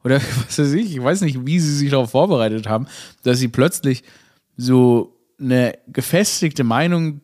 Oder 0.04 0.16
was 0.46 0.58
weiß 0.58 0.72
ich, 0.74 0.96
ich 0.96 1.02
weiß 1.02 1.22
nicht, 1.22 1.46
wie 1.46 1.58
sie 1.58 1.74
sich 1.74 1.90
darauf 1.90 2.10
vorbereitet 2.10 2.68
haben, 2.68 2.86
dass 3.22 3.38
sie 3.38 3.48
plötzlich 3.48 4.04
so 4.56 5.18
eine 5.40 5.78
gefestigte 5.88 6.64
Meinung 6.64 7.20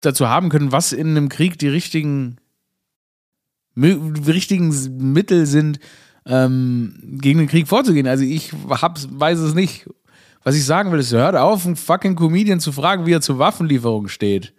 dazu 0.00 0.28
haben 0.28 0.50
können, 0.50 0.72
was 0.72 0.92
in 0.92 1.08
einem 1.08 1.28
Krieg 1.28 1.58
die 1.58 1.68
richtigen 1.68 2.36
richtigen 3.76 5.12
Mittel 5.12 5.46
sind, 5.46 5.78
ähm, 6.26 7.18
gegen 7.20 7.38
den 7.38 7.48
Krieg 7.48 7.68
vorzugehen. 7.68 8.06
Also 8.06 8.24
ich 8.24 8.52
hab's, 8.68 9.08
weiß 9.10 9.38
es 9.38 9.54
nicht. 9.54 9.88
Was 10.42 10.54
ich 10.54 10.64
sagen 10.64 10.92
will, 10.92 11.00
ist, 11.00 11.12
hört 11.12 11.36
auf, 11.36 11.66
einen 11.66 11.76
fucking 11.76 12.14
Comedian 12.14 12.60
zu 12.60 12.72
fragen, 12.72 13.06
wie 13.06 13.12
er 13.12 13.20
zur 13.20 13.38
Waffenlieferung 13.38 14.08
steht. 14.08 14.54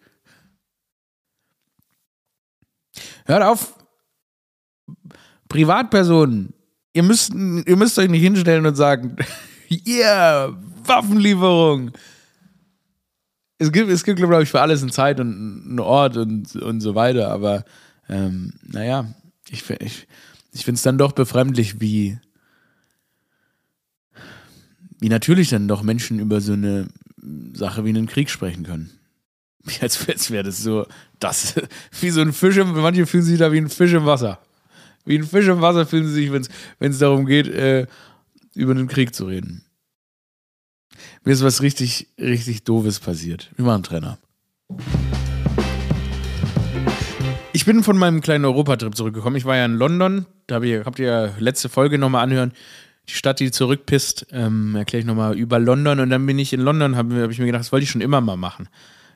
Hört 3.26 3.44
auf, 3.44 3.74
Privatpersonen, 5.50 6.54
ihr 6.94 7.04
müsst, 7.04 7.34
ihr 7.34 7.76
müsst 7.76 7.98
euch 8.00 8.10
nicht 8.10 8.22
hinstellen 8.22 8.66
und 8.66 8.76
sagen, 8.76 9.16
yeah, 9.88 10.58
Waffenlieferung. 10.84 11.92
Es 13.60 13.72
gibt, 13.72 13.90
es 13.90 14.04
gibt, 14.04 14.20
glaube 14.20 14.44
ich, 14.44 14.50
für 14.50 14.62
alles 14.62 14.82
eine 14.82 14.92
Zeit 14.92 15.20
und 15.20 15.64
einen 15.66 15.80
Ort 15.80 16.18
und, 16.18 16.56
und 16.58 16.82
so 16.82 16.96
weiter, 16.96 17.32
aber 17.32 17.64
ähm, 18.10 18.54
naja, 18.64 19.14
ich, 19.50 19.70
ich, 19.70 20.08
ich 20.52 20.66
finde 20.66 20.78
es 20.78 20.84
dann 20.84 20.98
doch 20.98 21.12
befremdlich, 21.12 21.80
wie, 21.80 22.18
wie 25.00 25.10
natürlich 25.10 25.50
dann 25.50 25.68
doch 25.68 25.84
Menschen 25.84 26.20
über 26.20 26.42
so 26.42 26.54
eine 26.54 26.88
Sache 27.54 27.86
wie 27.86 27.90
einen 27.90 28.08
Krieg 28.08 28.30
sprechen 28.30 28.64
können. 28.64 28.92
Jetzt, 29.82 30.08
jetzt 30.08 30.32
wäre 30.32 30.46
das 30.46 30.64
so, 30.64 30.88
das, 31.20 31.56
wie 32.00 32.10
so 32.10 32.22
ein 32.22 32.32
Fisch 32.32 32.56
im, 32.56 32.72
manche 32.72 33.06
fühlen 33.06 33.24
sich 33.24 33.38
da 33.38 33.52
wie 33.52 33.58
ein 33.58 33.70
Fisch 33.70 33.92
im 33.92 34.06
Wasser. 34.06 34.40
Wie 35.04 35.18
ein 35.18 35.26
Fisch 35.26 35.48
im 35.48 35.60
Wasser 35.60 35.86
fühlen 35.86 36.08
sie 36.08 36.14
sich, 36.14 36.32
wenn 36.32 36.92
es 36.92 37.00
darum 37.00 37.26
geht, 37.26 37.48
äh, 37.48 37.86
über 38.56 38.72
einen 38.72 38.88
Krieg 38.88 39.14
zu 39.14 39.26
reden. 39.26 39.66
Mir 41.24 41.34
ist 41.34 41.44
was 41.44 41.62
richtig, 41.62 42.08
richtig 42.18 42.64
Doofes 42.64 43.00
passiert. 43.00 43.52
Wir 43.56 43.66
machen 43.66 43.84
Trainer. 43.84 44.18
Ich 47.58 47.66
bin 47.66 47.82
von 47.82 47.98
meinem 47.98 48.22
kleinen 48.22 48.46
Europatrip 48.46 48.96
zurückgekommen. 48.96 49.36
Ich 49.36 49.46
war 49.46 49.56
ja 49.56 49.66
in 49.66 49.78
London. 49.78 50.28
Da 50.46 50.58
hab 50.58 50.64
ich, 50.64 50.86
habt 50.86 51.00
ihr 51.00 51.34
letzte 51.40 51.70
Folge 51.70 51.98
nochmal 51.98 52.24
anhören. 52.24 52.52
Die 53.10 53.14
Stadt, 53.14 53.40
die 53.40 53.50
zurückpisst, 53.50 54.28
ähm, 54.32 54.76
erkläre 54.76 55.00
ich 55.00 55.08
nochmal 55.08 55.36
über 55.36 55.58
London. 55.58 56.00
Und 56.00 56.12
dann 56.12 56.24
bin 56.28 56.38
ich 56.38 56.54
in 56.54 56.62
London, 56.62 56.96
habe 56.96 57.24
hab 57.24 57.32
ich 57.32 57.40
mir 57.40 57.48
gedacht, 57.48 57.62
das 57.62 57.72
wollte 57.72 57.86
ich 57.86 57.90
schon 57.90 58.02
immer 58.02 58.22
mal 58.22 58.38
machen. 58.38 58.70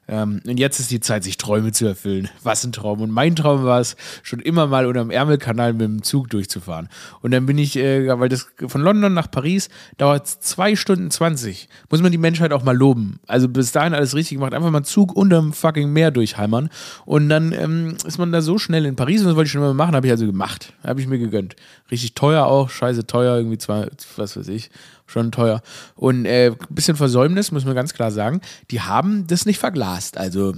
Ähm, 0.07 0.41
und 0.45 0.59
jetzt 0.59 0.79
ist 0.79 0.91
die 0.91 0.99
Zeit, 0.99 1.23
sich 1.23 1.37
Träume 1.37 1.71
zu 1.71 1.85
erfüllen. 1.85 2.29
Was 2.43 2.63
ein 2.63 2.71
Traum. 2.71 3.01
Und 3.01 3.11
mein 3.11 3.35
Traum 3.35 3.63
war 3.63 3.79
es, 3.79 3.95
schon 4.23 4.39
immer 4.39 4.67
mal 4.67 4.85
unter 4.85 5.01
dem 5.01 5.11
Ärmelkanal 5.11 5.73
mit 5.73 5.81
dem 5.81 6.03
Zug 6.03 6.29
durchzufahren. 6.29 6.89
Und 7.21 7.31
dann 7.31 7.45
bin 7.45 7.57
ich, 7.57 7.77
äh, 7.77 8.19
weil 8.19 8.29
das 8.29 8.47
von 8.67 8.81
London 8.81 9.13
nach 9.13 9.29
Paris 9.29 9.69
dauert 9.97 10.27
zwei 10.27 10.75
Stunden 10.75 11.11
20. 11.11 11.69
Muss 11.89 12.01
man 12.01 12.11
die 12.11 12.17
Menschheit 12.17 12.51
auch 12.51 12.63
mal 12.63 12.75
loben. 12.75 13.19
Also 13.27 13.47
bis 13.47 13.71
dahin 13.71 13.93
alles 13.93 14.15
richtig 14.15 14.37
gemacht. 14.37 14.53
Einfach 14.53 14.71
mal 14.71 14.79
einen 14.79 14.85
Zug 14.85 15.15
unterm 15.15 15.53
fucking 15.53 15.91
Meer 15.93 16.11
durchheimern. 16.11 16.69
Und 17.05 17.29
dann 17.29 17.53
ähm, 17.53 17.95
ist 18.05 18.17
man 18.17 18.31
da 18.31 18.41
so 18.41 18.57
schnell 18.57 18.85
in 18.85 18.95
Paris. 18.95 19.21
Und 19.21 19.27
das 19.27 19.35
wollte 19.35 19.47
ich 19.47 19.51
schon 19.51 19.61
immer 19.61 19.73
machen. 19.73 19.95
Habe 19.95 20.07
ich 20.07 20.11
also 20.11 20.25
gemacht. 20.25 20.73
Habe 20.83 20.99
ich 20.99 21.07
mir 21.07 21.19
gegönnt. 21.19 21.55
Richtig 21.89 22.15
teuer 22.15 22.45
auch. 22.45 22.69
Scheiße 22.69 23.07
teuer. 23.07 23.37
Irgendwie 23.37 23.57
zwei, 23.57 23.87
was 24.17 24.35
weiß 24.35 24.47
ich 24.47 24.71
schon 25.11 25.31
teuer. 25.31 25.61
Und 25.95 26.25
äh, 26.25 26.51
bisschen 26.69 26.95
Versäumnis, 26.95 27.51
muss 27.51 27.65
man 27.65 27.75
ganz 27.75 27.93
klar 27.93 28.11
sagen. 28.11 28.41
Die 28.71 28.81
haben 28.81 29.27
das 29.27 29.45
nicht 29.45 29.59
verglast. 29.59 30.17
Also 30.17 30.55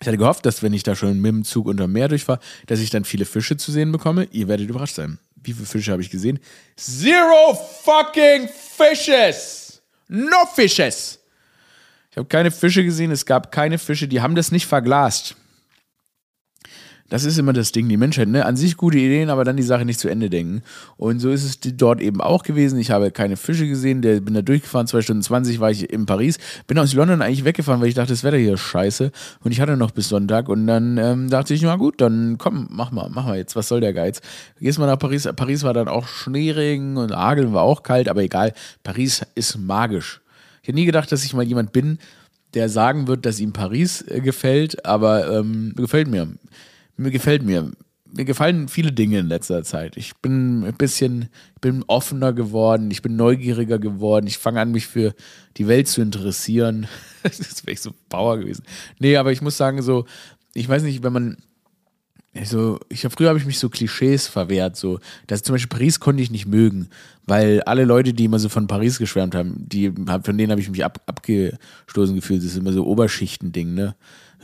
ich 0.00 0.06
hatte 0.06 0.18
gehofft, 0.18 0.46
dass 0.46 0.62
wenn 0.62 0.72
ich 0.72 0.82
da 0.82 0.94
schon 0.94 1.20
mit 1.20 1.30
dem 1.30 1.44
Zug 1.44 1.66
unter 1.66 1.86
Meer 1.86 2.08
durchfahre, 2.08 2.40
dass 2.66 2.80
ich 2.80 2.90
dann 2.90 3.04
viele 3.04 3.24
Fische 3.24 3.56
zu 3.56 3.72
sehen 3.72 3.92
bekomme. 3.92 4.28
Ihr 4.32 4.48
werdet 4.48 4.68
überrascht 4.68 4.96
sein. 4.96 5.18
Wie 5.36 5.52
viele 5.52 5.66
Fische 5.66 5.92
habe 5.92 6.02
ich 6.02 6.10
gesehen? 6.10 6.40
Zero 6.76 7.54
fucking 7.82 8.48
fishes! 8.48 9.82
No 10.08 10.46
fishes! 10.54 11.20
Ich 12.10 12.16
habe 12.16 12.28
keine 12.28 12.50
Fische 12.50 12.84
gesehen, 12.84 13.10
es 13.10 13.26
gab 13.26 13.50
keine 13.50 13.76
Fische, 13.76 14.06
die 14.06 14.20
haben 14.20 14.34
das 14.36 14.52
nicht 14.52 14.66
verglast. 14.66 15.36
Das 17.14 17.22
ist 17.22 17.38
immer 17.38 17.52
das 17.52 17.70
Ding, 17.70 17.88
die 17.88 17.96
Menschheit, 17.96 18.26
ne? 18.26 18.44
An 18.44 18.56
sich 18.56 18.76
gute 18.76 18.98
Ideen, 18.98 19.30
aber 19.30 19.44
dann 19.44 19.56
die 19.56 19.62
Sache 19.62 19.84
nicht 19.84 20.00
zu 20.00 20.08
Ende 20.08 20.28
denken. 20.28 20.62
Und 20.96 21.20
so 21.20 21.30
ist 21.30 21.44
es 21.44 21.60
dort 21.76 22.00
eben 22.00 22.20
auch 22.20 22.42
gewesen. 22.42 22.76
Ich 22.80 22.90
habe 22.90 23.12
keine 23.12 23.36
Fische 23.36 23.68
gesehen, 23.68 24.02
der, 24.02 24.18
bin 24.18 24.34
da 24.34 24.42
durchgefahren, 24.42 24.88
zwei 24.88 25.00
Stunden 25.00 25.22
20 25.22 25.60
war 25.60 25.70
ich 25.70 25.92
in 25.92 26.06
Paris. 26.06 26.38
Bin 26.66 26.76
aus 26.76 26.92
London 26.92 27.22
eigentlich 27.22 27.44
weggefahren, 27.44 27.80
weil 27.80 27.86
ich 27.86 27.94
dachte, 27.94 28.12
das 28.12 28.24
Wetter 28.24 28.36
hier 28.36 28.54
ist 28.54 28.62
scheiße. 28.62 29.12
Und 29.44 29.52
ich 29.52 29.60
hatte 29.60 29.76
noch 29.76 29.92
bis 29.92 30.08
Sonntag. 30.08 30.48
Und 30.48 30.66
dann 30.66 30.98
ähm, 30.98 31.30
dachte 31.30 31.54
ich, 31.54 31.62
na 31.62 31.76
gut, 31.76 32.00
dann 32.00 32.36
komm, 32.36 32.66
mach 32.68 32.90
mal, 32.90 33.08
mach 33.14 33.26
mal 33.26 33.36
jetzt, 33.36 33.54
was 33.54 33.68
soll 33.68 33.80
der 33.80 33.92
Geiz? 33.92 34.20
Gehst 34.58 34.80
mal 34.80 34.86
nach 34.86 34.98
Paris. 34.98 35.28
Paris 35.36 35.62
war 35.62 35.72
dann 35.72 35.86
auch 35.86 36.08
Schneeregen 36.08 36.96
und 36.96 37.12
Ageln 37.12 37.52
war 37.52 37.62
auch 37.62 37.84
kalt, 37.84 38.08
aber 38.08 38.22
egal. 38.24 38.54
Paris 38.82 39.24
ist 39.36 39.56
magisch. 39.56 40.20
Ich 40.62 40.66
hätte 40.66 40.78
nie 40.80 40.84
gedacht, 40.84 41.12
dass 41.12 41.24
ich 41.24 41.32
mal 41.32 41.44
jemand 41.44 41.70
bin, 41.70 41.98
der 42.54 42.68
sagen 42.68 43.06
wird, 43.06 43.24
dass 43.24 43.38
ihm 43.38 43.52
Paris 43.52 44.02
äh, 44.02 44.20
gefällt, 44.20 44.84
aber 44.84 45.30
ähm, 45.30 45.74
gefällt 45.76 46.08
mir 46.08 46.26
mir 46.96 47.10
gefällt 47.10 47.42
mir. 47.42 47.70
Mir 48.16 48.24
gefallen 48.24 48.68
viele 48.68 48.92
Dinge 48.92 49.18
in 49.18 49.26
letzter 49.26 49.64
Zeit. 49.64 49.96
Ich 49.96 50.14
bin 50.18 50.64
ein 50.64 50.74
bisschen, 50.74 51.30
bin 51.60 51.82
offener 51.88 52.32
geworden, 52.32 52.92
ich 52.92 53.02
bin 53.02 53.16
neugieriger 53.16 53.80
geworden, 53.80 54.28
ich 54.28 54.38
fange 54.38 54.60
an, 54.60 54.70
mich 54.70 54.86
für 54.86 55.14
die 55.56 55.66
Welt 55.66 55.88
zu 55.88 56.00
interessieren. 56.00 56.86
das 57.24 57.66
wäre 57.66 57.72
ich 57.72 57.80
so 57.80 57.92
Bauer 58.08 58.38
gewesen. 58.38 58.62
Nee, 59.00 59.16
aber 59.16 59.32
ich 59.32 59.42
muss 59.42 59.56
sagen, 59.56 59.82
so, 59.82 60.06
ich 60.54 60.68
weiß 60.68 60.84
nicht, 60.84 61.02
wenn 61.02 61.12
man 61.12 61.36
also, 62.36 62.80
ich 62.88 63.04
hab, 63.04 63.12
früher 63.12 63.28
habe 63.28 63.38
ich 63.38 63.46
mich 63.46 63.60
so 63.60 63.68
Klischees 63.68 64.26
verwehrt, 64.26 64.76
so, 64.76 64.98
dass 65.28 65.42
zum 65.42 65.54
Beispiel 65.54 65.68
Paris 65.68 66.00
konnte 66.00 66.20
ich 66.20 66.32
nicht 66.32 66.46
mögen, 66.46 66.88
weil 67.26 67.62
alle 67.62 67.84
Leute, 67.84 68.12
die 68.12 68.24
immer 68.24 68.40
so 68.40 68.48
von 68.48 68.66
Paris 68.66 68.98
geschwärmt 68.98 69.36
haben, 69.36 69.54
die, 69.68 69.90
von 69.90 70.36
denen 70.36 70.50
habe 70.50 70.60
ich 70.60 70.68
mich 70.68 70.84
ab, 70.84 71.00
abgestoßen 71.06 72.16
gefühlt. 72.16 72.40
Das 72.40 72.50
ist 72.50 72.56
immer 72.56 72.72
so 72.72 72.86
Oberschichtending, 72.86 73.74
ne? 73.74 73.94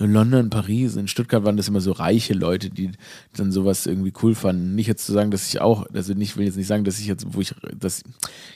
London, 0.07 0.51
Paris, 0.51 0.97
in 0.97 1.09
Stuttgart 1.09 1.45
waren 1.45 1.57
das 1.57 1.69
immer 1.69 1.81
so 1.81 1.93
reiche 1.93 2.33
Leute, 2.33 2.71
die 2.71 2.93
dann 3.37 3.53
sowas 3.53 3.87
irgendwie 3.87 4.13
cool 4.23 4.35
fanden. 4.35 4.75
Nicht 4.75 4.87
jetzt 4.87 5.05
zu 5.05 5.13
sagen, 5.13 5.31
dass 5.31 5.49
ich 5.49 5.61
auch, 5.61 5.87
also 5.93 6.15
ich 6.15 6.37
will 6.37 6.47
jetzt 6.47 6.57
nicht 6.57 6.67
sagen, 6.67 6.85
dass 6.85 6.99
ich 6.99 7.07
jetzt, 7.07 7.27
wo 7.29 7.41
ich, 7.41 7.55
dass, 7.79 8.03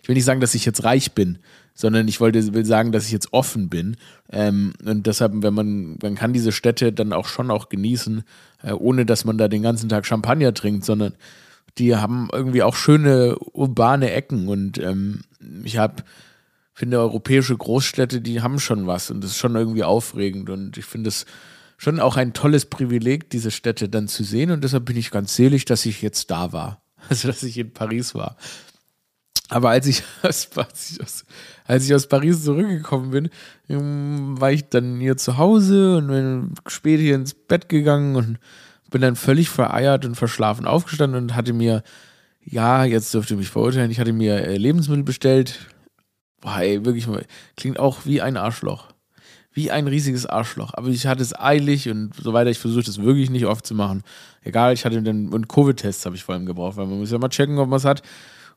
ich 0.03 0.09
will 0.09 0.15
nicht 0.15 0.25
sagen, 0.25 0.41
dass 0.41 0.55
ich 0.55 0.65
jetzt 0.65 0.85
reich 0.85 1.13
bin, 1.13 1.39
sondern 1.75 2.09
ich 2.09 2.21
wollte, 2.21 2.55
will 2.55 2.65
sagen, 2.65 2.93
dass 2.93 3.07
ich 3.07 3.13
jetzt 3.13 3.33
offen 3.33 3.69
bin. 3.69 3.97
Ähm, 4.31 4.73
und 4.85 5.07
deshalb, 5.07 5.33
wenn 5.37 5.55
man, 5.55 5.99
man 6.01 6.15
kann 6.15 6.33
diese 6.33 6.53
Städte 6.53 6.93
dann 6.93 7.13
auch 7.13 7.27
schon 7.27 7.51
auch 7.51 7.69
genießen, 7.69 8.23
äh, 8.63 8.73
ohne 8.73 9.05
dass 9.05 9.25
man 9.25 9.37
da 9.37 9.49
den 9.49 9.63
ganzen 9.63 9.89
Tag 9.89 10.07
Champagner 10.07 10.55
trinkt, 10.55 10.85
sondern 10.85 11.15
die 11.79 11.97
haben 11.97 12.29
irgendwie 12.33 12.63
auch 12.63 12.77
schöne 12.77 13.37
urbane 13.53 14.13
Ecken 14.13 14.49
und 14.49 14.79
ähm, 14.79 15.23
ich 15.65 15.77
habe 15.77 16.05
finde, 16.75 16.99
europäische 16.99 17.57
Großstädte, 17.57 18.21
die 18.21 18.43
haben 18.43 18.59
schon 18.59 18.87
was 18.87 19.11
und 19.11 19.23
das 19.23 19.31
ist 19.31 19.38
schon 19.38 19.54
irgendwie 19.54 19.85
aufregend 19.85 20.50
und 20.50 20.76
ich 20.76 20.85
finde 20.85 21.09
es 21.09 21.25
schon 21.78 22.00
auch 22.00 22.16
ein 22.16 22.33
tolles 22.33 22.66
Privileg, 22.66 23.31
diese 23.31 23.50
Städte 23.50 23.88
dann 23.88 24.09
zu 24.09 24.25
sehen 24.25 24.50
und 24.50 24.62
deshalb 24.64 24.85
bin 24.85 24.97
ich 24.97 25.11
ganz 25.11 25.35
selig, 25.35 25.64
dass 25.64 25.87
ich 25.87 26.02
jetzt 26.02 26.31
da 26.31 26.52
war, 26.52 26.83
also 27.09 27.28
dass 27.28 27.43
ich 27.43 27.57
in 27.59 27.73
Paris 27.73 28.14
war. 28.14 28.37
Aber 29.50 29.71
als 29.71 29.87
ich 29.87 30.02
aus, 30.23 30.49
als 30.57 30.90
ich 30.90 31.02
aus, 31.02 31.25
als 31.64 31.85
ich 31.85 31.95
aus 31.95 32.09
Paris 32.09 32.43
zurückgekommen 32.43 33.11
bin, 33.11 33.31
ähm, 33.69 34.40
war 34.40 34.50
ich 34.50 34.69
dann 34.69 34.99
hier 34.99 35.16
zu 35.16 35.38
Hause 35.38 35.99
und 35.99 36.09
bin 36.09 36.54
spät 36.66 37.00
hier 37.00 37.14
ins 37.14 37.35
Bett 37.35 37.69
gegangen 37.69 38.16
und 38.16 38.38
bin 38.90 39.00
dann 39.00 39.16
völlig 39.16 39.49
vereiert 39.49 40.04
und 40.04 40.14
verschlafen 40.14 40.66
aufgestanden 40.66 41.23
und 41.23 41.35
hatte 41.37 41.52
mir, 41.52 41.83
ja, 42.45 42.85
jetzt 42.85 43.12
dürfte 43.14 43.35
ihr 43.35 43.38
mich 43.38 43.50
verurteilen, 43.50 43.90
ich 43.90 44.00
hatte 44.00 44.12
mir 44.12 44.45
äh, 44.47 44.57
Lebensmittel 44.57 45.04
bestellt, 45.04 45.59
Boah, 46.45 46.61
ey, 46.61 46.85
wirklich 46.85 47.07
mal, 47.07 47.25
klingt 47.57 47.79
auch 47.79 48.05
wie 48.05 48.21
ein 48.21 48.37
Arschloch. 48.37 48.89
Wie 49.55 49.71
ein 49.71 49.87
riesiges 49.87 50.27
Arschloch. 50.27 50.75
Aber 50.75 50.89
ich 50.89 51.07
hatte 51.07 51.23
es 51.23 51.35
eilig 51.35 51.89
und 51.89 52.13
so 52.15 52.35
weiter. 52.35 52.51
Ich 52.51 52.59
versuche 52.59 52.85
das 52.85 53.01
wirklich 53.01 53.31
nicht 53.31 53.47
oft 53.47 53.67
zu 53.67 53.75
machen. 53.75 54.03
Egal, 54.43 54.75
ich 54.75 54.85
hatte 54.85 55.01
den, 55.01 55.33
und 55.33 55.49
Covid-Tests 55.49 56.05
habe 56.05 56.17
ich 56.17 56.23
vor 56.23 56.35
allem 56.35 56.45
gebraucht, 56.45 56.77
weil 56.77 56.87
man 56.87 56.99
muss 56.99 57.11
ja 57.11 57.17
mal 57.19 57.31
checken, 57.31 57.57
ob 57.59 57.71
man 57.71 57.79
es 57.79 57.87
hat 57.87 58.03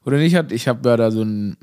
oder 0.03 0.17
nicht 0.17 0.36
hat. 0.36 0.51
Ich 0.51 0.67
habe 0.67 0.89
ja 0.89 0.98
da 0.98 1.12
so 1.12 1.22
ein, 1.22 1.56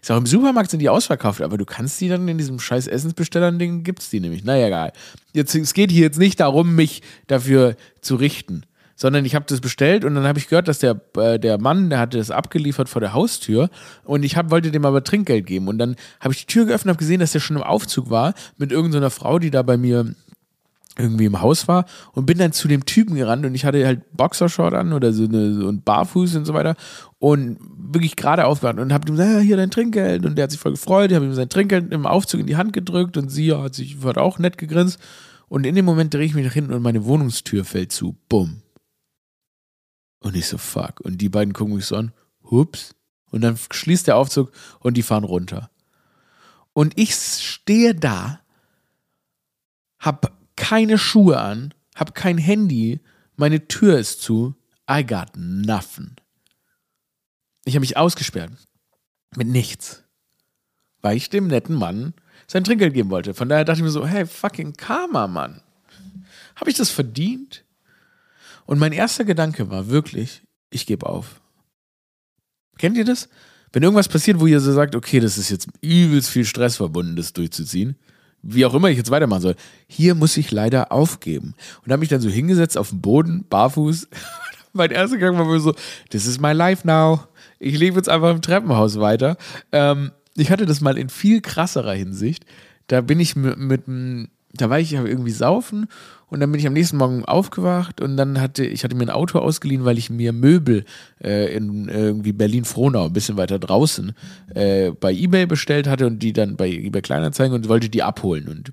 Ist 0.00 0.10
auch 0.10 0.16
im 0.16 0.26
Supermarkt 0.26 0.70
sind 0.70 0.80
die 0.80 0.88
ausverkauft, 0.88 1.40
aber 1.40 1.56
du 1.56 1.64
kannst 1.64 2.00
die 2.00 2.08
dann 2.08 2.26
in 2.26 2.38
diesem 2.38 2.58
scheiß 2.58 2.88
Essensbestellern-Ding, 2.88 3.84
gibt's 3.84 4.10
die 4.10 4.18
nämlich. 4.18 4.42
Naja, 4.44 4.66
egal. 4.66 4.92
Jetzt, 5.32 5.54
es 5.54 5.74
geht 5.74 5.90
hier 5.92 6.02
jetzt 6.02 6.18
nicht 6.18 6.40
darum, 6.40 6.74
mich 6.74 7.02
dafür 7.28 7.76
zu 8.00 8.16
richten, 8.16 8.64
sondern 9.02 9.24
ich 9.24 9.34
habe 9.34 9.44
das 9.48 9.60
bestellt 9.60 10.04
und 10.04 10.14
dann 10.14 10.28
habe 10.28 10.38
ich 10.38 10.46
gehört, 10.46 10.68
dass 10.68 10.78
der, 10.78 11.00
äh, 11.16 11.36
der 11.36 11.60
Mann, 11.60 11.90
der 11.90 11.98
hatte 11.98 12.18
das 12.18 12.30
abgeliefert 12.30 12.88
vor 12.88 13.00
der 13.00 13.12
Haustür 13.12 13.68
und 14.04 14.22
ich 14.22 14.36
hab, 14.36 14.52
wollte 14.52 14.70
dem 14.70 14.84
aber 14.84 15.02
Trinkgeld 15.02 15.44
geben. 15.44 15.66
Und 15.66 15.78
dann 15.78 15.96
habe 16.20 16.32
ich 16.32 16.46
die 16.46 16.52
Tür 16.52 16.66
geöffnet 16.66 16.84
und 16.84 16.90
habe 16.90 16.98
gesehen, 17.00 17.18
dass 17.18 17.32
der 17.32 17.40
schon 17.40 17.56
im 17.56 17.64
Aufzug 17.64 18.10
war 18.10 18.32
mit 18.58 18.70
irgendeiner 18.70 19.10
Frau, 19.10 19.40
die 19.40 19.50
da 19.50 19.62
bei 19.62 19.76
mir 19.76 20.14
irgendwie 20.96 21.24
im 21.24 21.40
Haus 21.40 21.66
war 21.66 21.86
und 22.12 22.26
bin 22.26 22.38
dann 22.38 22.52
zu 22.52 22.68
dem 22.68 22.86
Typen 22.86 23.16
gerannt 23.16 23.44
und 23.44 23.56
ich 23.56 23.64
hatte 23.64 23.84
halt 23.84 24.02
Boxershort 24.16 24.72
an 24.74 24.92
oder 24.92 25.12
so, 25.12 25.24
eine, 25.24 25.52
so 25.52 25.68
ein 25.68 25.82
Barfuß 25.82 26.36
und 26.36 26.44
so 26.44 26.54
weiter 26.54 26.76
und 27.18 27.58
wirklich 27.76 28.14
gerade 28.14 28.44
aufgewacht 28.44 28.78
und 28.78 28.92
hab 28.92 29.08
ihm 29.08 29.16
gesagt, 29.16 29.32
ja, 29.32 29.40
hier 29.40 29.56
dein 29.56 29.70
Trinkgeld. 29.72 30.24
Und 30.24 30.36
der 30.36 30.44
hat 30.44 30.52
sich 30.52 30.60
voll 30.60 30.72
gefreut, 30.72 31.10
ich 31.10 31.16
habe 31.16 31.24
ihm 31.24 31.34
sein 31.34 31.48
Trinkgeld 31.48 31.92
im 31.92 32.06
Aufzug 32.06 32.38
in 32.38 32.46
die 32.46 32.56
Hand 32.56 32.72
gedrückt 32.72 33.16
und 33.16 33.30
sie 33.30 33.52
hat 33.52 33.74
sich 33.74 33.96
hat 34.04 34.16
auch 34.16 34.38
nett 34.38 34.58
gegrinst 34.58 35.00
und 35.48 35.66
in 35.66 35.74
dem 35.74 35.86
Moment 35.86 36.14
drehe 36.14 36.24
ich 36.24 36.34
mich 36.34 36.44
nach 36.44 36.52
hinten 36.52 36.72
und 36.72 36.82
meine 36.82 37.04
Wohnungstür 37.04 37.64
fällt 37.64 37.90
zu, 37.90 38.14
bumm. 38.28 38.61
Und 40.22 40.36
ich 40.36 40.46
so, 40.46 40.58
fuck. 40.58 41.00
Und 41.00 41.18
die 41.18 41.28
beiden 41.28 41.52
gucken 41.52 41.74
mich 41.74 41.86
so 41.86 41.96
an, 41.96 42.12
hups. 42.44 42.94
Und 43.30 43.42
dann 43.42 43.56
schließt 43.56 44.06
der 44.06 44.16
Aufzug 44.16 44.52
und 44.80 44.96
die 44.96 45.02
fahren 45.02 45.24
runter. 45.24 45.70
Und 46.72 46.98
ich 46.98 47.14
stehe 47.14 47.94
da, 47.94 48.40
hab 49.98 50.32
keine 50.56 50.98
Schuhe 50.98 51.38
an, 51.40 51.74
hab 51.94 52.14
kein 52.14 52.38
Handy, 52.38 53.00
meine 53.36 53.66
Tür 53.68 53.98
ist 53.98 54.22
zu. 54.22 54.54
I 54.90 55.04
got 55.04 55.30
nothing. 55.36 56.16
Ich 57.64 57.74
habe 57.74 57.80
mich 57.80 57.96
ausgesperrt. 57.96 58.52
Mit 59.34 59.48
nichts. 59.48 60.04
Weil 61.00 61.16
ich 61.16 61.30
dem 61.30 61.46
netten 61.46 61.74
Mann 61.74 62.14
sein 62.46 62.64
Trinkgeld 62.64 62.94
geben 62.94 63.10
wollte. 63.10 63.34
Von 63.34 63.48
daher 63.48 63.64
dachte 63.64 63.80
ich 63.80 63.84
mir 63.84 63.90
so, 63.90 64.06
hey, 64.06 64.26
fucking 64.26 64.74
Karma, 64.74 65.26
Mann. 65.26 65.62
Habe 66.56 66.70
ich 66.70 66.76
das 66.76 66.90
verdient? 66.90 67.64
Und 68.72 68.78
mein 68.78 68.92
erster 68.92 69.26
Gedanke 69.26 69.68
war 69.68 69.88
wirklich, 69.88 70.44
ich 70.70 70.86
gebe 70.86 71.04
auf. 71.04 71.42
Kennt 72.78 72.96
ihr 72.96 73.04
das? 73.04 73.28
Wenn 73.70 73.82
irgendwas 73.82 74.08
passiert, 74.08 74.40
wo 74.40 74.46
ihr 74.46 74.60
so 74.60 74.72
sagt, 74.72 74.96
okay, 74.96 75.20
das 75.20 75.36
ist 75.36 75.50
jetzt 75.50 75.68
übelst 75.82 76.30
viel 76.30 76.46
Stress 76.46 76.76
verbunden, 76.76 77.14
das 77.14 77.34
durchzuziehen, 77.34 77.96
wie 78.40 78.64
auch 78.64 78.72
immer 78.72 78.88
ich 78.88 78.96
jetzt 78.96 79.10
weitermachen 79.10 79.42
soll. 79.42 79.56
Hier 79.88 80.14
muss 80.14 80.38
ich 80.38 80.52
leider 80.52 80.90
aufgeben. 80.90 81.52
Und 81.84 81.92
habe 81.92 82.00
mich 82.00 82.08
dann 82.08 82.22
so 82.22 82.30
hingesetzt 82.30 82.78
auf 82.78 82.88
dem 82.88 83.02
Boden, 83.02 83.44
barfuß. 83.50 84.08
mein 84.72 84.90
erster 84.90 85.18
Gang 85.18 85.36
war 85.36 85.60
so, 85.60 85.74
this 86.08 86.26
is 86.26 86.40
my 86.40 86.52
life 86.52 86.86
now. 86.86 87.28
Ich 87.58 87.78
lebe 87.78 87.98
jetzt 87.98 88.08
einfach 88.08 88.30
im 88.30 88.40
Treppenhaus 88.40 88.98
weiter. 88.98 89.36
Ähm, 89.72 90.12
ich 90.34 90.50
hatte 90.50 90.64
das 90.64 90.80
mal 90.80 90.96
in 90.96 91.10
viel 91.10 91.42
krasserer 91.42 91.92
Hinsicht. 91.92 92.46
Da 92.86 93.02
bin 93.02 93.20
ich 93.20 93.36
mit, 93.36 93.58
mit 93.58 93.82
da 94.54 94.70
war 94.70 94.78
ich 94.78 94.92
irgendwie 94.92 95.30
saufen 95.30 95.88
und 96.32 96.40
dann 96.40 96.50
bin 96.50 96.58
ich 96.58 96.66
am 96.66 96.72
nächsten 96.72 96.96
Morgen 96.96 97.26
aufgewacht 97.26 98.00
und 98.00 98.16
dann 98.16 98.40
hatte 98.40 98.64
ich 98.64 98.84
hatte 98.84 98.96
mir 98.96 99.04
ein 99.04 99.10
Auto 99.10 99.38
ausgeliehen, 99.38 99.84
weil 99.84 99.98
ich 99.98 100.08
mir 100.08 100.32
Möbel 100.32 100.86
äh, 101.22 101.54
in 101.54 101.90
irgendwie 101.90 102.32
Berlin-Frohnau, 102.32 103.04
ein 103.04 103.12
bisschen 103.12 103.36
weiter 103.36 103.58
draußen, 103.58 104.12
äh, 104.54 104.92
bei 104.92 105.12
Ebay 105.12 105.44
bestellt 105.44 105.86
hatte 105.86 106.06
und 106.06 106.20
die 106.20 106.32
dann 106.32 106.56
bei 106.56 106.70
Ebay 106.70 107.02
Kleinanzeigen 107.02 107.54
und 107.54 107.68
wollte 107.68 107.90
die 107.90 108.02
abholen. 108.02 108.48
Und 108.48 108.72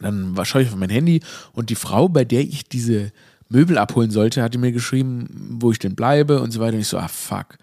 dann 0.00 0.36
schaue 0.42 0.62
ich 0.62 0.68
auf 0.68 0.74
mein 0.74 0.90
Handy 0.90 1.20
und 1.52 1.70
die 1.70 1.76
Frau, 1.76 2.08
bei 2.08 2.24
der 2.24 2.40
ich 2.40 2.68
diese 2.68 3.12
Möbel 3.48 3.78
abholen 3.78 4.10
sollte, 4.10 4.42
hatte 4.42 4.58
mir 4.58 4.72
geschrieben, 4.72 5.28
wo 5.60 5.70
ich 5.70 5.78
denn 5.78 5.94
bleibe 5.94 6.40
und 6.40 6.50
so 6.50 6.58
weiter. 6.58 6.74
Und 6.74 6.80
ich 6.80 6.88
so, 6.88 6.98
ah 6.98 7.06
fuck. 7.06 7.58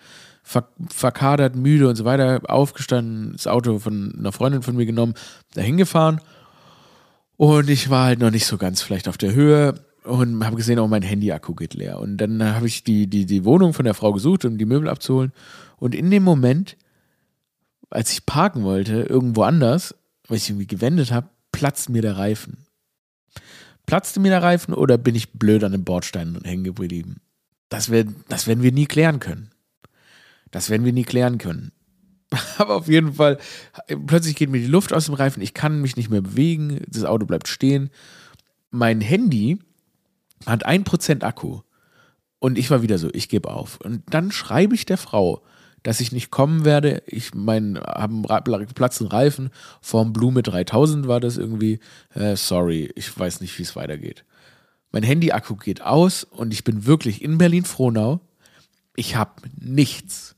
Ver 0.46 0.68
verkadert, 0.90 1.58
müde 1.58 1.90
und 1.90 1.96
so 1.96 2.06
weiter, 2.06 2.42
aufgestanden, 2.48 3.34
das 3.34 3.48
Auto 3.48 3.80
von 3.80 4.14
einer 4.18 4.32
Freundin 4.32 4.62
von 4.62 4.76
mir 4.76 4.86
genommen, 4.86 5.14
dahin 5.56 5.76
gefahren 5.78 6.22
und 7.38 7.70
ich 7.70 7.90
war 7.90 8.06
halt 8.06 8.20
noch 8.20 8.32
nicht 8.32 8.46
so 8.46 8.58
ganz 8.58 8.82
vielleicht 8.82 9.08
auf 9.08 9.18
der 9.18 9.34
Höhe 9.34 9.76
und 10.04 10.44
habe 10.46 10.56
gesehen, 10.56 10.80
auch 10.80 10.86
oh, 10.86 10.88
mein 10.88 11.02
Handy-Akku 11.02 11.56
geht 11.56 11.74
leer. 11.74 12.00
Und 12.00 12.18
dann 12.18 12.44
habe 12.44 12.68
ich 12.68 12.84
die, 12.84 13.08
die, 13.08 13.26
die 13.26 13.46
Wohnung 13.46 13.74
von 13.74 13.86
der 13.86 13.94
Frau 13.94 14.12
gesucht, 14.12 14.46
um 14.46 14.58
die 14.58 14.66
Möbel 14.66 14.90
abzuholen. 14.90 15.32
Und 15.78 15.96
in 15.96 16.12
dem 16.12 16.24
Moment, 16.24 16.78
als 17.90 18.12
ich 18.12 18.26
parken 18.26 18.64
wollte, 18.64 19.04
irgendwo 19.04 19.44
anders, 19.44 19.96
weil 20.28 20.38
ich 20.38 20.50
irgendwie 20.50 20.68
gewendet 20.68 21.12
habe, 21.12 21.30
platzt 21.52 21.90
mir 21.90 22.02
der 22.02 22.18
Reifen. 22.18 22.66
Platzte 23.86 24.20
mir 24.20 24.30
der 24.30 24.44
Reifen 24.44 24.74
oder 24.74 24.98
bin 24.98 25.16
ich 25.16 25.34
blöd 25.34 25.64
an 25.64 25.74
dem 25.74 25.84
Bordstein 25.84 26.40
hängen 26.44 26.64
geblieben? 26.64 27.22
Das, 27.70 27.90
wär, 27.90 28.06
das 28.30 28.48
werden 28.48 28.64
wir 28.64 28.72
nie 28.72 28.86
klären 28.86 29.20
können. 29.20 29.52
Das 30.52 30.70
werden 30.70 30.86
wir 30.86 30.94
nie 30.94 31.04
klären 31.04 31.38
können. 31.38 31.72
Aber 32.58 32.76
auf 32.76 32.88
jeden 32.88 33.14
Fall, 33.14 33.38
plötzlich 34.08 34.36
geht 34.36 34.50
mir 34.50 34.60
die 34.60 34.68
Luft 34.68 34.94
aus 34.94 35.06
dem 35.06 35.16
Reifen, 35.16 35.42
ich 35.42 35.54
kann 35.54 35.82
mich 35.82 35.96
nicht 35.96 36.10
mehr 36.10 36.22
bewegen, 36.22 36.82
das 36.88 37.04
Auto 37.04 37.26
bleibt 37.26 37.48
stehen. 37.48 37.90
Mein 38.72 39.02
Handy 39.02 39.60
hat 40.46 40.68
1% 40.68 41.24
Akku. 41.24 41.62
Und 42.40 42.58
ich 42.58 42.70
war 42.70 42.82
wieder 42.82 42.98
so, 42.98 43.10
ich 43.14 43.30
gebe 43.30 43.50
auf. 43.50 43.80
Und 43.80 44.04
dann 44.10 44.32
schreibe 44.32 44.76
ich 44.76 44.86
der 44.86 44.98
Frau, 44.98 45.44
dass 45.84 46.00
ich 46.00 46.12
nicht 46.12 46.32
kommen 46.32 46.66
werde. 46.66 47.04
Ich 47.06 47.34
mein, 47.34 47.80
habe 47.80 48.54
einen 48.54 48.68
geplatzten 48.68 49.08
Reifen. 49.08 49.50
Vorm 49.82 50.12
Blume 50.12 50.44
3000 50.44 51.08
war 51.08 51.20
das 51.20 51.38
irgendwie. 51.38 51.80
Äh, 52.14 52.36
sorry, 52.36 52.92
ich 52.96 53.18
weiß 53.18 53.42
nicht, 53.42 53.58
wie 53.60 53.64
es 53.64 53.76
weitergeht. 53.76 54.26
Mein 54.92 55.04
Handy-Akku 55.04 55.56
geht 55.56 55.82
aus 55.82 56.24
und 56.24 56.54
ich 56.54 56.64
bin 56.64 56.86
wirklich 56.86 57.22
in 57.22 57.38
Berlin-Frohnau. 57.38 58.20
Ich 58.96 59.16
habe 59.16 59.42
nichts. 59.60 60.36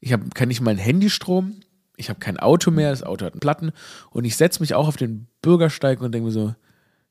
Ich 0.00 0.12
habe 0.12 0.28
kann 0.30 0.48
nicht 0.48 0.60
mal 0.60 0.70
einen 0.70 0.80
Handystrom, 0.80 1.60
ich 1.96 2.08
habe 2.08 2.18
kein 2.18 2.38
Auto 2.38 2.70
mehr, 2.70 2.90
das 2.90 3.02
Auto 3.02 3.26
hat 3.26 3.34
einen 3.34 3.40
Platten 3.40 3.72
und 4.10 4.24
ich 4.24 4.36
setze 4.36 4.60
mich 4.60 4.74
auch 4.74 4.88
auf 4.88 4.96
den 4.96 5.26
Bürgersteig 5.42 6.00
und 6.00 6.12
denke 6.12 6.26
mir 6.26 6.32
so, 6.32 6.54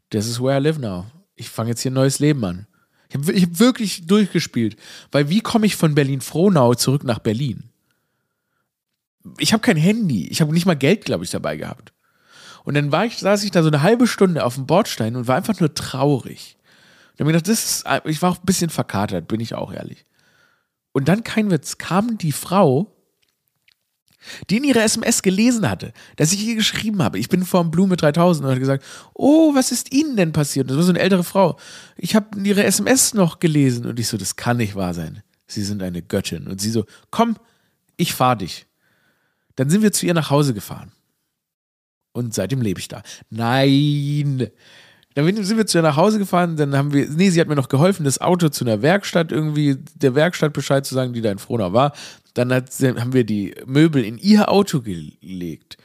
this 0.09 0.27
is 0.27 0.41
where 0.41 0.57
I 0.57 0.61
live 0.61 0.79
now. 0.79 1.05
Ich 1.35 1.49
fange 1.49 1.69
jetzt 1.69 1.81
hier 1.81 1.91
ein 1.91 1.95
neues 1.95 2.19
Leben 2.19 2.43
an. 2.43 2.67
Ich 3.09 3.15
habe 3.15 3.33
hab 3.33 3.59
wirklich 3.59 4.05
durchgespielt, 4.07 4.75
weil 5.11 5.29
wie 5.29 5.41
komme 5.41 5.65
ich 5.65 5.75
von 5.75 5.95
Berlin-Frohnau 5.95 6.75
zurück 6.75 7.03
nach 7.03 7.19
Berlin? 7.19 7.69
Ich 9.37 9.53
habe 9.53 9.61
kein 9.61 9.77
Handy, 9.77 10.27
ich 10.27 10.41
habe 10.41 10.53
nicht 10.53 10.65
mal 10.65 10.75
Geld, 10.75 11.05
glaube 11.05 11.23
ich, 11.23 11.29
dabei 11.29 11.57
gehabt. 11.57 11.93
Und 12.63 12.75
dann 12.75 12.91
war 12.91 13.05
ich, 13.05 13.17
saß 13.17 13.43
ich 13.43 13.51
da 13.51 13.63
so 13.63 13.69
eine 13.69 13.81
halbe 13.81 14.07
Stunde 14.07 14.43
auf 14.43 14.55
dem 14.55 14.67
Bordstein 14.67 15.15
und 15.15 15.27
war 15.27 15.35
einfach 15.35 15.59
nur 15.59 15.73
traurig. 15.73 16.57
Und 17.13 17.21
habe 17.21 17.31
ich 17.31 17.37
gedacht, 17.37 17.47
das 17.47 17.65
ist, 17.65 17.85
ich 18.05 18.21
war 18.21 18.31
auch 18.31 18.37
ein 18.37 18.45
bisschen 18.45 18.69
verkatert, 18.69 19.27
bin 19.27 19.39
ich 19.39 19.55
auch 19.55 19.73
ehrlich. 19.73 20.05
Und 20.99 21.07
dann, 21.07 21.23
kein 21.23 21.49
Witz, 21.49 21.77
kam 21.77 22.17
die 22.17 22.33
Frau, 22.33 22.93
die 24.49 24.57
in 24.57 24.65
ihrer 24.65 24.83
SMS 24.83 25.21
gelesen 25.21 25.69
hatte, 25.69 25.93
dass 26.17 26.33
ich 26.33 26.45
ihr 26.45 26.55
geschrieben 26.55 27.01
habe, 27.01 27.17
ich 27.17 27.29
bin 27.29 27.45
vom 27.45 27.71
Blume 27.71 27.95
3000 27.95 28.45
und 28.45 28.51
hat 28.51 28.59
gesagt, 28.59 28.83
oh, 29.13 29.55
was 29.55 29.71
ist 29.71 29.93
Ihnen 29.93 30.17
denn 30.17 30.33
passiert? 30.33 30.69
Das 30.69 30.75
war 30.75 30.83
so 30.83 30.89
eine 30.89 30.99
ältere 30.99 31.23
Frau. 31.23 31.57
Ich 31.95 32.15
habe 32.17 32.37
ihre 32.43 32.65
SMS 32.65 33.13
noch 33.13 33.39
gelesen 33.39 33.85
und 33.85 33.97
ich 33.97 34.09
so, 34.09 34.17
das 34.17 34.35
kann 34.35 34.57
nicht 34.57 34.75
wahr 34.75 34.93
sein. 34.93 35.23
Sie 35.47 35.63
sind 35.63 35.81
eine 35.81 36.01
Göttin. 36.01 36.47
Und 36.47 36.59
sie 36.59 36.69
so, 36.69 36.85
komm, 37.11 37.37
ich 37.95 38.13
fahr 38.13 38.35
dich. 38.35 38.65
Dann 39.55 39.69
sind 39.69 39.81
wir 39.81 39.93
zu 39.93 40.05
ihr 40.05 40.13
nach 40.13 40.29
Hause 40.29 40.53
gefahren. 40.53 40.91
Und 42.11 42.33
seitdem 42.33 42.61
lebe 42.61 42.81
ich 42.81 42.89
da. 42.89 43.03
Nein, 43.29 44.49
dann 45.15 45.43
sind 45.43 45.57
wir 45.57 45.65
zu 45.65 45.79
ihr 45.79 45.81
nach 45.81 45.97
Hause 45.97 46.19
gefahren, 46.19 46.55
dann 46.55 46.75
haben 46.75 46.93
wir, 46.93 47.09
nee, 47.09 47.29
sie 47.29 47.41
hat 47.41 47.47
mir 47.47 47.55
noch 47.55 47.69
geholfen, 47.69 48.03
das 48.03 48.21
Auto 48.21 48.49
zu 48.49 48.63
einer 48.63 48.81
Werkstatt 48.81 49.31
irgendwie, 49.31 49.77
der 49.95 50.15
Werkstatt 50.15 50.53
Bescheid 50.53 50.85
zu 50.85 50.93
sagen, 50.93 51.13
die 51.13 51.21
da 51.21 51.31
in 51.31 51.39
Frohnau 51.39 51.73
war. 51.73 51.93
Dann 52.35 52.53
hat, 52.53 52.71
haben 52.79 53.13
wir 53.13 53.23
die 53.23 53.55
Möbel 53.65 54.03
in 54.05 54.17
ihr 54.17 54.49
Auto 54.49 54.81
gelegt. 54.81 55.77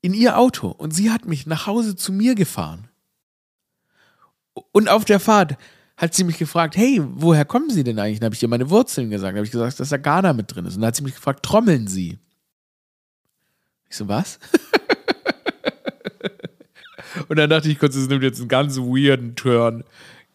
In 0.00 0.12
ihr 0.12 0.38
Auto. 0.38 0.68
Und 0.68 0.92
sie 0.92 1.10
hat 1.10 1.24
mich 1.24 1.46
nach 1.46 1.66
Hause 1.66 1.96
zu 1.96 2.12
mir 2.12 2.34
gefahren. 2.34 2.88
Und 4.72 4.88
auf 4.88 5.04
der 5.04 5.20
Fahrt 5.20 5.56
hat 5.96 6.14
sie 6.14 6.24
mich 6.24 6.38
gefragt, 6.38 6.76
hey, 6.76 7.00
woher 7.02 7.44
kommen 7.44 7.70
Sie 7.70 7.84
denn 7.84 7.98
eigentlich? 7.98 8.18
Dann 8.18 8.26
habe 8.26 8.34
ich 8.34 8.42
ihr 8.42 8.48
meine 8.48 8.68
Wurzeln 8.70 9.10
gesagt. 9.10 9.30
Dann 9.30 9.36
habe 9.36 9.46
ich 9.46 9.52
gesagt, 9.52 9.78
dass 9.78 9.88
da 9.88 9.96
Ghana 9.96 10.32
mit 10.32 10.54
drin 10.54 10.66
ist. 10.66 10.74
Und 10.74 10.82
dann 10.82 10.88
hat 10.88 10.96
sie 10.96 11.04
mich 11.04 11.14
gefragt, 11.14 11.44
trommeln 11.44 11.86
Sie? 11.86 12.18
Ich 13.88 13.96
so, 13.96 14.08
was? 14.08 14.40
Und 17.28 17.38
dann 17.38 17.50
dachte 17.50 17.68
ich 17.68 17.78
kurz, 17.78 17.96
es 17.96 18.08
nimmt 18.08 18.22
jetzt 18.22 18.40
einen 18.40 18.48
ganz 18.48 18.78
weirden 18.78 19.36
Turn. 19.36 19.84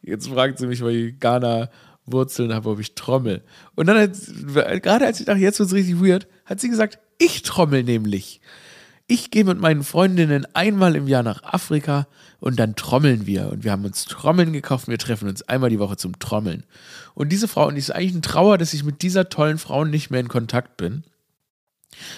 Jetzt 0.02 0.28
fragt 0.28 0.60
sie 0.60 0.68
mich, 0.68 0.82
weil 0.82 0.96
ich 0.96 1.20
Ghana 1.20 1.70
Wurzeln 2.06 2.54
habe, 2.54 2.70
ob 2.70 2.80
ich 2.80 2.96
trommel. 2.96 3.42
Und 3.76 3.88
dann, 3.88 3.98
hat, 3.98 4.84
gerade 4.84 5.06
als 5.06 5.20
ich 5.20 5.26
dachte, 5.26 5.40
jetzt 5.40 5.60
wird 5.60 5.68
es 5.70 5.76
richtig 5.76 6.02
weird, 6.02 6.28
hat 6.46 6.60
sie 6.60 6.70
gesagt, 6.70 7.00
ich 7.18 7.44
trommel 7.44 7.84
nämlich. 7.84 8.42
Ich 9.08 9.32
gehe 9.32 9.44
mit 9.44 9.60
meinen 9.60 9.84
Freundinnen 9.84 10.46
einmal 10.54 10.96
im 10.96 11.08
Jahr 11.08 11.24
nach 11.24 11.44
Afrika 11.44 12.08
und 12.40 12.60
dann 12.60 12.76
trommeln 12.76 13.26
wir. 13.26 13.50
Und 13.52 13.64
wir 13.64 13.72
haben 13.72 13.84
uns 13.84 14.06
Trommeln 14.06 14.54
gekauft 14.54 14.88
wir 14.88 14.98
treffen 14.98 15.28
uns 15.28 15.42
einmal 15.44 15.70
die 15.70 15.80
Woche 15.80 15.98
zum 15.98 16.20
Trommeln. 16.20 16.64
Und 17.16 17.30
diese 17.30 17.48
Frau, 17.48 17.68
und 17.68 17.76
es 17.76 17.90
ist 17.90 17.96
eigentlich 17.96 18.16
ein 18.16 18.22
Trauer, 18.22 18.58
dass 18.58 18.74
ich 18.74 18.84
mit 18.84 19.02
dieser 19.02 19.30
tollen 19.30 19.58
Frau 19.58 19.84
nicht 19.84 20.12
mehr 20.12 20.20
in 20.20 20.28
Kontakt 20.28 20.78
bin. 20.78 21.04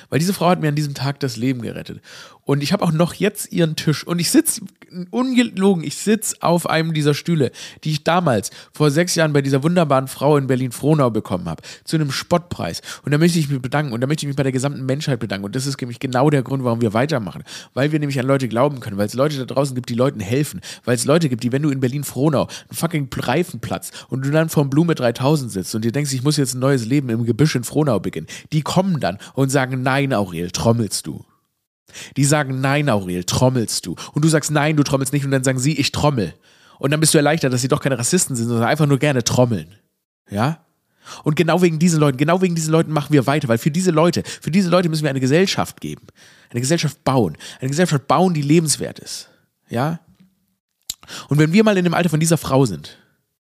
Weil 0.10 0.20
diese 0.20 0.34
Frau 0.34 0.50
hat 0.50 0.60
mir 0.60 0.68
an 0.68 0.76
diesem 0.76 0.94
Tag 0.94 1.20
das 1.22 1.38
Leben 1.38 1.62
gerettet. 1.62 2.02
Und 2.44 2.64
ich 2.64 2.74
habe 2.74 2.84
auch 2.84 2.92
noch 2.92 3.14
jetzt 3.14 3.52
ihren 3.52 3.76
Tisch. 3.76 4.06
Und 4.06 4.20
ich 4.20 4.32
sitze, 4.32 4.62
ungelogen, 5.10 5.84
ich 5.84 5.96
sitze 5.98 6.36
auf 6.42 6.70
einem 6.70 6.94
dieser 6.94 7.14
Stühle, 7.14 7.52
die 7.84 7.92
ich 7.92 8.04
damals 8.04 8.52
vor 8.74 8.92
sechs 8.92 9.16
Jahren 9.16 9.34
bei 9.34 9.42
dieser 9.42 9.64
wunderbaren 9.64 10.08
Frau 10.08 10.38
in 10.38 10.48
Berlin-Frohnau 10.48 11.10
bekommen 11.10 11.48
habe. 11.48 11.62
Zu 11.84 11.98
einem 11.98 12.12
Spottpreis. 12.12 12.82
Und 13.04 13.12
da 13.12 13.18
möchte 13.18 13.40
ich 13.40 13.50
mich 13.50 13.62
bedanken. 13.62 13.94
Und 13.94 14.02
da 14.02 14.08
möchte 14.08 14.26
ich 14.26 14.28
mich 14.28 14.36
bei 14.36 14.44
der 14.44 14.52
gesamten 14.52 14.86
Menschheit 14.86 15.20
bedanken. 15.20 15.46
Und 15.46 15.56
das 15.56 15.66
ist 15.66 15.80
nämlich 15.80 16.00
genau 16.00 16.30
der 16.30 16.44
Grund, 16.44 16.64
warum 16.64 16.82
wir 16.82 16.94
weitermachen. 16.94 17.44
Weil 17.74 17.92
wir 17.92 18.00
nämlich 18.00 18.20
an 18.20 18.26
Leute 18.26 18.48
glauben 18.48 18.80
können. 18.80 18.98
Weil 18.98 19.08
es 19.08 19.14
Leute 19.14 19.38
da 19.38 19.46
draußen 19.46 19.76
gibt, 19.76 19.90
die 19.90 19.96
Leuten 19.96 20.20
helfen. 20.20 20.62
Weil 20.84 20.96
es 20.96 21.06
Leute 21.06 21.30
gibt, 21.30 21.44
die, 21.44 21.52
wenn 21.52 21.62
du 21.62 21.70
in 21.70 21.80
Berlin-Frohnau 21.80 22.44
einen 22.44 22.78
fucking 22.78 23.10
Reifenplatz 23.16 23.92
und 24.10 24.26
du 24.26 24.32
dann 24.32 24.50
vor 24.50 24.66
Blume 24.66 24.96
3000 24.96 25.52
sitzt 25.52 25.76
und 25.76 25.86
dir 25.86 25.92
denkst, 25.92 26.14
ich 26.14 26.24
muss 26.24 26.38
jetzt 26.38 26.54
ein 26.56 26.60
neues 26.60 26.86
Leben 26.86 27.10
im 27.10 27.26
Gebüsch 27.26 27.56
in 27.56 27.64
Frohnau 27.64 28.00
beginnen, 28.00 28.28
die 28.52 28.62
kommen 28.62 29.00
dann 29.00 29.18
und 29.34 29.50
sagen, 29.50 29.82
nein, 29.84 30.14
Aurel, 30.14 30.52
trommelst 30.52 31.08
du. 31.08 31.24
Die 32.18 32.26
sagen, 32.26 32.62
nein, 32.62 32.90
Aurel, 32.90 33.24
trommelst 33.24 33.86
du. 33.86 33.96
Und 34.14 34.24
du 34.24 34.30
sagst, 34.30 34.52
nein, 34.52 34.76
du 34.78 34.84
trommelst 34.84 35.14
nicht. 35.14 35.26
Und 35.26 35.32
dann 35.32 35.44
sagen 35.44 35.60
sie, 35.60 35.78
ich 35.78 35.92
trommel. 35.92 36.34
Und 36.80 36.92
dann 36.92 37.00
bist 37.00 37.14
du 37.14 37.18
erleichtert, 37.18 37.54
dass 37.54 37.62
sie 37.62 37.68
doch 37.68 37.82
keine 37.82 37.98
Rassisten 37.98 38.36
sind, 38.36 38.48
sondern 38.48 38.68
einfach 38.68 38.88
nur 38.88 38.98
gerne 38.98 39.24
trommeln. 39.24 39.76
Ja? 40.30 40.66
Und 41.24 41.36
genau 41.36 41.62
wegen 41.62 41.80
diesen 41.80 42.00
Leuten, 42.00 42.18
genau 42.18 42.42
wegen 42.42 42.56
diesen 42.56 42.72
Leuten 42.72 42.92
machen 42.92 43.14
wir 43.14 43.28
weiter, 43.28 43.48
weil 43.48 43.58
für 43.58 43.72
diese 43.72 43.92
Leute, 43.92 44.24
für 44.26 44.52
diese 44.52 44.70
Leute 44.70 44.90
müssen 44.90 45.04
wir 45.04 45.10
eine 45.10 45.20
Gesellschaft 45.20 45.82
geben. 45.82 46.08
Eine 46.50 46.62
Gesellschaft 46.62 47.04
bauen. 47.04 47.38
Eine 47.60 47.70
Gesellschaft 47.70 48.08
bauen, 48.08 48.34
die 48.34 48.42
lebenswert 48.42 49.00
ist. 49.00 49.30
Ja? 49.70 50.00
Und 51.30 51.40
wenn 51.40 51.54
wir 51.54 51.64
mal 51.64 51.78
in 51.78 51.84
dem 51.84 51.94
Alter 51.94 52.10
von 52.10 52.20
dieser 52.20 52.38
Frau 52.38 52.66
sind, 52.66 52.98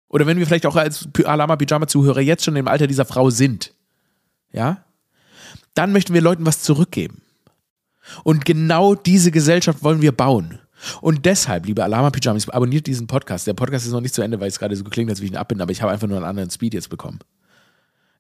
oder 0.08 0.28
wenn 0.28 0.38
wir 0.38 0.46
vielleicht 0.46 0.66
auch 0.66 0.76
als 0.76 1.08
Alama 1.24 1.56
Pyjama 1.56 1.88
Zuhörer 1.88 2.20
jetzt 2.20 2.44
schon 2.44 2.58
im 2.58 2.68
Alter 2.68 2.88
dieser 2.88 3.06
Frau 3.06 3.30
sind, 3.30 3.74
ja? 4.52 4.84
Dann 5.74 5.94
möchten 5.94 6.14
wir 6.14 6.22
Leuten 6.22 6.46
was 6.46 6.64
zurückgeben. 6.64 7.22
Und 8.24 8.46
genau 8.46 8.96
diese 8.96 9.32
Gesellschaft 9.32 9.84
wollen 9.84 10.02
wir 10.02 10.12
bauen. 10.12 10.60
Und 11.02 11.26
deshalb, 11.26 11.66
liebe 11.66 11.84
Alama 11.84 12.10
Pyjamas, 12.10 12.50
abonniert 12.50 12.88
diesen 12.88 13.08
Podcast. 13.08 13.46
Der 13.46 13.54
Podcast 13.54 13.86
ist 13.86 13.92
noch 13.92 14.02
nicht 14.02 14.16
zu 14.16 14.22
Ende, 14.22 14.40
weil 14.40 14.48
es 14.48 14.60
gerade 14.60 14.76
so 14.76 14.84
klingt, 14.84 15.10
als 15.10 15.22
wie 15.22 15.26
ich 15.26 15.32
ihn 15.32 15.38
abbinden, 15.38 15.62
aber 15.62 15.72
ich 15.72 15.82
habe 15.82 15.92
einfach 15.92 16.08
nur 16.08 16.18
einen 16.18 16.26
anderen 16.26 16.50
Speed 16.50 16.74
jetzt 16.74 16.90
bekommen. 16.90 17.20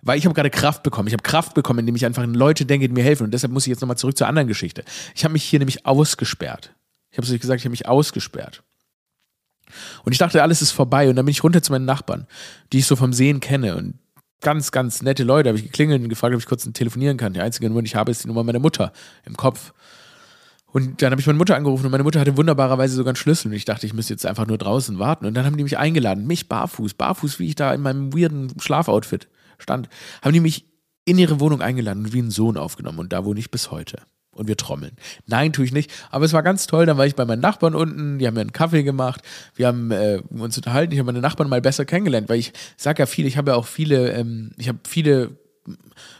Weil 0.04 0.17
ich 0.17 0.26
habe 0.26 0.34
gerade 0.34 0.50
Kraft 0.50 0.84
bekommen. 0.84 1.08
Ich 1.08 1.13
habe 1.13 1.24
Kraft 1.24 1.54
bekommen, 1.54 1.80
indem 1.80 1.96
ich 1.96 2.06
einfach 2.06 2.24
an 2.24 2.34
Leute 2.34 2.65
denke, 2.65 2.88
die 2.88 2.94
mir 2.94 3.04
helfen. 3.04 3.24
Und 3.24 3.32
deshalb 3.32 3.54
muss 3.54 3.67
ich 3.67 3.72
jetzt 3.72 3.82
nochmal 3.82 3.98
zurück 3.98 4.17
zur 4.17 4.28
anderen 4.28 4.48
Geschichte. 4.48 4.84
Ich 5.15 5.24
habe 5.24 5.34
mich 5.34 5.44
hier 5.44 5.60
nämlich 5.60 5.86
ausgesperrt. 5.86 6.74
Ich 7.12 7.17
habe 7.17 7.28
es 7.28 7.34
euch 7.34 7.39
gesagt, 7.39 7.60
ich 7.60 7.65
habe 7.65 7.72
mich 7.72 7.88
ausgesperrt. 7.88 8.63
Und 10.04 10.12
ich 10.12 10.17
dachte, 10.17 10.41
alles 10.41 10.62
ist 10.62 10.72
vorbei. 10.72 11.10
Und 11.10 11.15
dann 11.15 11.26
bin 11.26 11.32
ich 11.32 11.44
runter 11.44 11.62
zu 11.62 11.72
meinen 11.72 11.86
Nachbarn, 11.86 12.26
die 12.74 12.80
ich 12.80 12.88
so 12.88 12.96
vom 12.96 13.13
Sehen 13.13 13.39
kenne. 13.39 13.76
Und 13.76 14.00
ganz, 14.41 14.71
ganz 14.71 15.01
nette 15.01 15.23
Leute. 15.23 15.49
Habe 15.49 15.58
ich 15.58 15.65
geklingelt 15.65 16.01
und 16.01 16.10
gefragt, 16.10 16.34
ob 16.34 16.41
ich 16.41 16.47
kurz 16.47 16.69
telefonieren 16.73 17.17
kann. 17.17 17.34
Die 17.34 17.41
einzige 17.41 17.67
Nummer, 17.69 17.82
die 17.82 17.88
ich 17.88 17.95
habe, 17.95 18.12
ist 18.12 18.23
die 18.23 18.27
Nummer 18.27 18.43
meiner 18.43 18.60
Mutter 18.60 18.91
im 19.25 19.38
Kopf. 19.38 19.73
Und 20.73 21.01
dann 21.01 21.12
habe 21.12 21.19
ich 21.19 21.27
meine 21.27 21.38
Mutter 21.38 21.56
angerufen 21.56 21.86
und 21.86 21.91
meine 21.91 22.04
Mutter 22.04 22.19
hatte 22.19 22.38
wunderbarerweise 22.38 22.95
sogar 22.95 23.12
einen 23.12 23.17
Schlüssel. 23.17 23.47
Und 23.49 23.54
ich 23.54 23.65
dachte, 23.65 23.86
ich 23.86 23.93
müsste 23.93 24.13
jetzt 24.13 24.25
einfach 24.25 24.47
nur 24.47 24.58
draußen 24.58 24.99
warten. 24.99 25.25
Und 25.25 25.34
dann 25.34 25.45
haben 25.45 25.58
die 25.58 25.63
mich 25.63 25.77
eingeladen, 25.77 26.27
mich 26.27 26.47
barfuß, 26.47 26.93
barfuß, 26.93 27.39
wie 27.39 27.47
ich 27.47 27.56
da 27.56 27.73
in 27.73 27.82
meinem 27.82 28.13
weirden 28.13 28.54
Schlafoutfit 28.60 29.27
stand, 29.58 29.89
haben 30.21 30.34
die 30.34 30.39
mich 30.39 30.65
in 31.06 31.17
ihre 31.17 31.39
Wohnung 31.39 31.62
eingeladen 31.62 32.06
und 32.06 32.13
wie 32.13 32.19
einen 32.19 32.32
Sohn 32.32 32.58
aufgenommen. 32.58 32.99
Und 32.99 33.13
da 33.13 33.25
wohne 33.25 33.39
ich 33.39 33.51
bis 33.51 33.71
heute 33.71 34.01
und 34.41 34.47
wir 34.47 34.58
trommeln. 34.58 34.93
Nein, 35.27 35.54
tue 35.54 35.65
ich 35.65 35.71
nicht. 35.71 35.91
Aber 36.10 36.25
es 36.25 36.34
war 36.34 36.41
ganz 36.41 36.65
toll. 36.65 36.88
Dann 36.88 36.97
war 36.97 37.06
ich 37.06 37.15
bei 37.15 37.25
meinen 37.25 37.41
Nachbarn 37.41 37.75
unten, 37.75 38.17
die 38.17 38.25
haben 38.25 38.34
mir 38.34 38.41
einen 38.41 38.51
Kaffee 38.51 38.82
gemacht, 38.82 39.21
wir 39.56 39.67
haben 39.67 39.91
äh, 39.91 40.19
uns 40.30 40.58
unterhalten. 40.58 40.93
Ich 40.93 40.99
habe 40.99 41.06
meine 41.06 41.21
Nachbarn 41.21 41.47
mal 41.47 41.62
besser 41.62 41.86
kennengelernt, 41.86 42.27
weil 42.27 42.39
ich 42.39 42.51
sage 42.75 43.04
ja 43.04 43.06
viel, 43.06 43.27
ich 43.27 43.38
habe 43.38 43.51
ja 43.51 43.56
auch 43.56 43.67
viele, 43.67 44.12
ähm, 44.13 44.51
ich 44.58 44.67
habe 44.67 44.80
viele, 44.88 45.38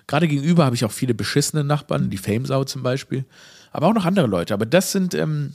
gerade 0.06 0.28
gegenüber 0.28 0.66
habe 0.66 0.76
ich 0.76 0.86
auch 0.86 0.92
viele 0.92 1.16
beschissene 1.16 1.64
Nachbarn, 1.64 2.12
die 2.12 2.18
Famesau 2.18 2.64
zum 2.64 2.84
Beispiel, 2.84 3.26
aber 3.72 3.88
auch 3.88 3.96
noch 3.96 4.06
andere 4.06 4.28
Leute. 4.28 4.54
Aber 4.54 4.68
das 4.68 4.92
sind 4.92 5.16
ähm, 5.16 5.54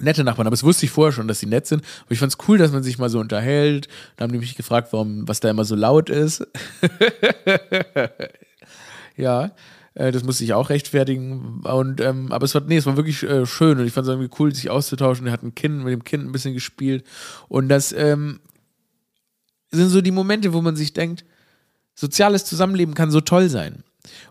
nette 0.00 0.22
Nachbarn. 0.22 0.46
Aber 0.46 0.54
das 0.54 0.62
wusste 0.62 0.86
ich 0.86 0.92
vorher 0.92 1.12
schon, 1.12 1.26
dass 1.26 1.40
sie 1.40 1.46
nett 1.46 1.66
sind. 1.66 1.80
Und 1.80 2.12
ich 2.12 2.20
fand 2.20 2.32
es 2.32 2.48
cool, 2.48 2.58
dass 2.58 2.70
man 2.70 2.84
sich 2.84 2.98
mal 2.98 3.10
so 3.10 3.18
unterhält. 3.18 3.88
Da 4.16 4.22
haben 4.22 4.32
die 4.32 4.38
mich 4.38 4.54
gefragt, 4.54 4.92
warum, 4.92 5.26
was 5.26 5.40
da 5.40 5.50
immer 5.50 5.64
so 5.64 5.74
laut 5.74 6.10
ist. 6.10 6.46
ja. 9.16 9.50
Äh, 9.98 10.12
das 10.12 10.22
musste 10.22 10.44
ich 10.44 10.54
auch 10.54 10.70
rechtfertigen. 10.70 11.60
Und, 11.64 12.00
ähm, 12.00 12.30
aber 12.30 12.44
es 12.44 12.54
war, 12.54 12.62
nee, 12.62 12.76
es 12.76 12.86
war 12.86 12.96
wirklich 12.96 13.22
äh, 13.24 13.44
schön 13.46 13.78
und 13.78 13.86
ich 13.86 13.92
fand 13.92 14.06
es 14.06 14.12
irgendwie 14.12 14.30
cool, 14.38 14.54
sich 14.54 14.70
auszutauschen. 14.70 15.26
Er 15.26 15.32
hat 15.32 15.42
ein 15.42 15.54
Kind 15.54 15.84
mit 15.84 15.92
dem 15.92 16.04
Kind 16.04 16.24
ein 16.24 16.32
bisschen 16.32 16.54
gespielt. 16.54 17.04
Und 17.48 17.68
das 17.68 17.92
ähm, 17.92 18.40
sind 19.70 19.88
so 19.88 20.00
die 20.00 20.12
Momente, 20.12 20.52
wo 20.52 20.62
man 20.62 20.76
sich 20.76 20.92
denkt, 20.92 21.24
soziales 21.94 22.44
Zusammenleben 22.44 22.94
kann 22.94 23.10
so 23.10 23.20
toll 23.20 23.48
sein. 23.48 23.82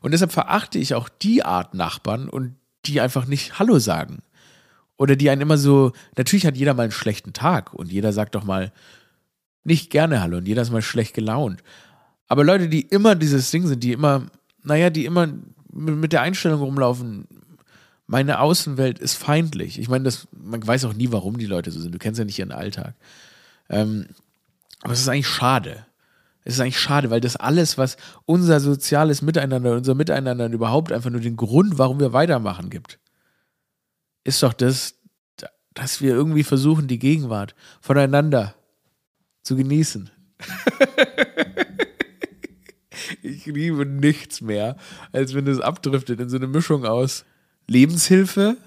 Und 0.01 0.11
deshalb 0.11 0.31
verachte 0.31 0.79
ich 0.79 0.95
auch 0.95 1.09
die 1.09 1.43
Art 1.43 1.73
Nachbarn 1.73 2.29
und 2.29 2.55
die 2.85 3.01
einfach 3.01 3.27
nicht 3.27 3.59
Hallo 3.59 3.77
sagen. 3.77 4.19
Oder 4.97 5.17
die 5.17 5.29
einen 5.29 5.41
immer 5.41 5.57
so, 5.57 5.91
natürlich 6.15 6.45
hat 6.45 6.55
jeder 6.55 6.73
mal 6.73 6.83
einen 6.83 6.91
schlechten 6.93 7.33
Tag 7.33 7.73
und 7.73 7.91
jeder 7.91 8.13
sagt 8.13 8.35
doch 8.35 8.45
mal 8.45 8.71
nicht 9.65 9.91
gerne 9.91 10.21
Hallo 10.21 10.37
und 10.37 10.47
jeder 10.47 10.61
ist 10.61 10.71
mal 10.71 10.81
schlecht 10.81 11.13
gelaunt. 11.13 11.61
Aber 12.29 12.45
Leute, 12.45 12.69
die 12.69 12.81
immer 12.81 13.15
dieses 13.15 13.51
Ding 13.51 13.67
sind, 13.67 13.83
die 13.83 13.91
immer, 13.91 14.27
naja, 14.63 14.89
die 14.89 15.05
immer 15.05 15.27
mit 15.77 16.13
der 16.13 16.21
Einstellung 16.21 16.61
rumlaufen, 16.61 17.27
meine 18.07 18.39
Außenwelt 18.39 18.99
ist 18.99 19.15
feindlich. 19.15 19.79
Ich 19.79 19.89
meine, 19.89 20.05
das, 20.05 20.27
man 20.31 20.65
weiß 20.65 20.85
auch 20.85 20.93
nie, 20.93 21.11
warum 21.11 21.37
die 21.37 21.45
Leute 21.45 21.71
so 21.71 21.79
sind. 21.79 21.93
Du 21.93 21.99
kennst 21.99 22.17
ja 22.17 22.25
nicht 22.25 22.39
ihren 22.39 22.53
Alltag. 22.53 22.95
Ähm, 23.69 24.07
aber 24.81 24.93
es 24.93 25.01
ist 25.01 25.09
eigentlich 25.09 25.27
schade. 25.27 25.85
Es 26.45 26.53
ist 26.53 26.61
eigentlich 26.61 26.79
schade, 26.79 27.09
weil 27.09 27.19
das 27.19 27.35
alles, 27.35 27.77
was 27.77 27.97
unser 28.25 28.61
soziales 28.61 29.21
Miteinander, 29.21 29.73
unser 29.73 29.95
Miteinander 29.95 30.49
überhaupt 30.49 30.93
einfach 30.93 31.09
nur 31.09 31.19
den 31.19 31.35
Grund, 31.35 31.77
warum 31.77 31.99
wir 31.99 32.13
weitermachen, 32.13 32.69
gibt, 32.69 32.99
ist 34.23 34.41
doch 34.41 34.53
das, 34.53 34.95
dass 35.73 35.99
wir 35.99 36.13
irgendwie 36.13 36.43
versuchen, 36.43 36.87
die 36.87 36.99
Gegenwart 36.99 37.55
voneinander 37.81 38.55
zu 39.43 39.57
genießen. 39.57 40.09
Ich 43.27 43.45
liebe 43.45 43.85
nichts 43.85 44.39
mehr, 44.41 44.77
als 45.11 45.33
wenn 45.33 45.47
es 45.47 45.59
abdriftet 45.59 46.19
in 46.19 46.29
so 46.29 46.37
eine 46.37 46.47
Mischung 46.47 46.85
aus 46.85 47.25
Lebenshilfe, 47.67 48.57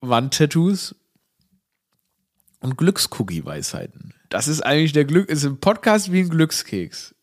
Wandtattoos 0.00 0.94
und 2.60 2.76
Glückscookie-Weisheiten. 2.78 4.14
Das 4.30 4.48
ist 4.48 4.62
eigentlich 4.62 4.92
der 4.92 5.04
Glück, 5.04 5.28
ist 5.28 5.44
ein 5.44 5.60
Podcast 5.60 6.10
wie 6.10 6.20
ein 6.20 6.30
Glückskeks. 6.30 7.14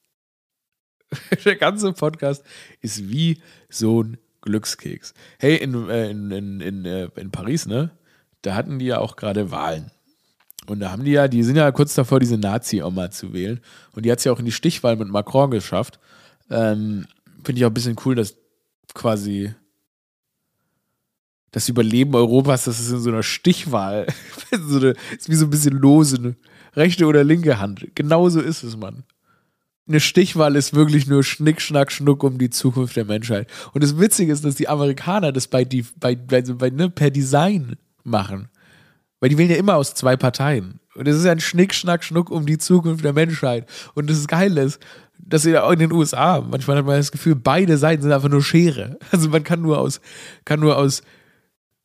der 1.45 1.55
ganze 1.55 1.91
Podcast 1.93 2.43
ist 2.81 3.09
wie 3.09 3.41
so 3.67 4.03
ein 4.03 4.17
Glückskeks. 4.41 5.15
Hey, 5.39 5.55
in, 5.55 5.89
äh, 5.89 6.11
in, 6.11 6.29
in, 6.29 6.61
in, 6.61 6.85
äh, 6.85 7.09
in 7.15 7.31
Paris, 7.31 7.65
ne? 7.65 7.97
Da 8.43 8.53
hatten 8.53 8.77
die 8.77 8.85
ja 8.85 8.99
auch 8.99 9.15
gerade 9.15 9.49
Wahlen. 9.49 9.91
Und 10.69 10.79
da 10.79 10.91
haben 10.91 11.03
die 11.03 11.11
ja, 11.11 11.27
die 11.27 11.43
sind 11.43 11.55
ja 11.55 11.71
kurz 11.71 11.95
davor, 11.95 12.19
diese 12.19 12.37
Nazi-Oma 12.37 13.11
zu 13.11 13.33
wählen. 13.33 13.59
Und 13.93 14.05
die 14.05 14.11
hat 14.11 14.19
es 14.19 14.25
ja 14.25 14.31
auch 14.31 14.39
in 14.39 14.45
die 14.45 14.51
Stichwahl 14.51 14.95
mit 14.95 15.09
Macron 15.09 15.51
geschafft. 15.51 15.99
Ähm, 16.49 17.05
Finde 17.43 17.59
ich 17.59 17.65
auch 17.65 17.69
ein 17.69 17.73
bisschen 17.73 17.95
cool, 18.05 18.15
dass 18.15 18.35
quasi 18.93 19.53
das 21.51 21.69
Überleben 21.69 22.13
Europas, 22.13 22.65
das 22.65 22.79
ist 22.79 22.91
in 22.91 22.99
so 22.99 23.09
einer 23.09 23.23
Stichwahl. 23.23 24.07
so 24.67 24.77
eine, 24.77 24.93
ist 25.17 25.29
wie 25.29 25.35
so 25.35 25.45
ein 25.45 25.49
bisschen 25.49 25.75
lose, 25.75 26.17
eine 26.17 26.35
rechte 26.75 27.05
oder 27.05 27.23
linke 27.23 27.59
Hand. 27.59 27.87
Genauso 27.95 28.39
ist 28.39 28.63
es, 28.63 28.77
Mann. 28.77 29.03
Eine 29.87 29.99
Stichwahl 29.99 30.55
ist 30.55 30.75
wirklich 30.75 31.07
nur 31.07 31.23
Schnick, 31.23 31.61
Schnack, 31.61 31.91
Schnuck 31.91 32.23
um 32.23 32.37
die 32.37 32.51
Zukunft 32.51 32.95
der 32.95 33.05
Menschheit. 33.05 33.47
Und 33.73 33.83
das 33.83 33.97
Witzige 33.97 34.31
ist, 34.31 34.45
dass 34.45 34.53
die 34.53 34.67
Amerikaner 34.67 35.31
das 35.31 35.47
bei, 35.47 35.65
bei, 35.99 36.15
bei, 36.15 36.41
bei 36.43 36.69
ne, 36.69 36.91
per 36.91 37.09
Design 37.09 37.75
machen. 38.03 38.49
Weil 39.19 39.29
die 39.29 39.37
wählen 39.37 39.51
ja 39.51 39.57
immer 39.57 39.75
aus 39.75 39.93
zwei 39.93 40.15
Parteien. 40.15 40.79
Und 40.95 41.07
es 41.07 41.17
ist 41.17 41.25
ja 41.25 41.31
ein 41.31 41.39
Schnick, 41.39 41.73
Schnack, 41.73 42.03
Schnuck 42.03 42.29
um 42.29 42.45
die 42.45 42.57
Zukunft 42.57 43.03
der 43.03 43.13
Menschheit. 43.13 43.67
Und 43.93 44.09
das 44.09 44.27
Geile 44.27 44.63
ist, 44.63 44.79
dass 45.17 45.45
in 45.45 45.53
den 45.79 45.91
USA, 45.91 46.41
manchmal 46.41 46.77
hat 46.77 46.85
man 46.85 46.97
das 46.97 47.11
Gefühl, 47.11 47.35
beide 47.35 47.77
Seiten 47.77 48.01
sind 48.01 48.11
einfach 48.11 48.29
nur 48.29 48.43
Schere. 48.43 48.97
Also 49.11 49.29
man 49.29 49.43
kann 49.43 49.61
nur 49.61 49.77
aus, 49.77 50.01
kann 50.45 50.59
nur 50.59 50.77
aus 50.77 51.01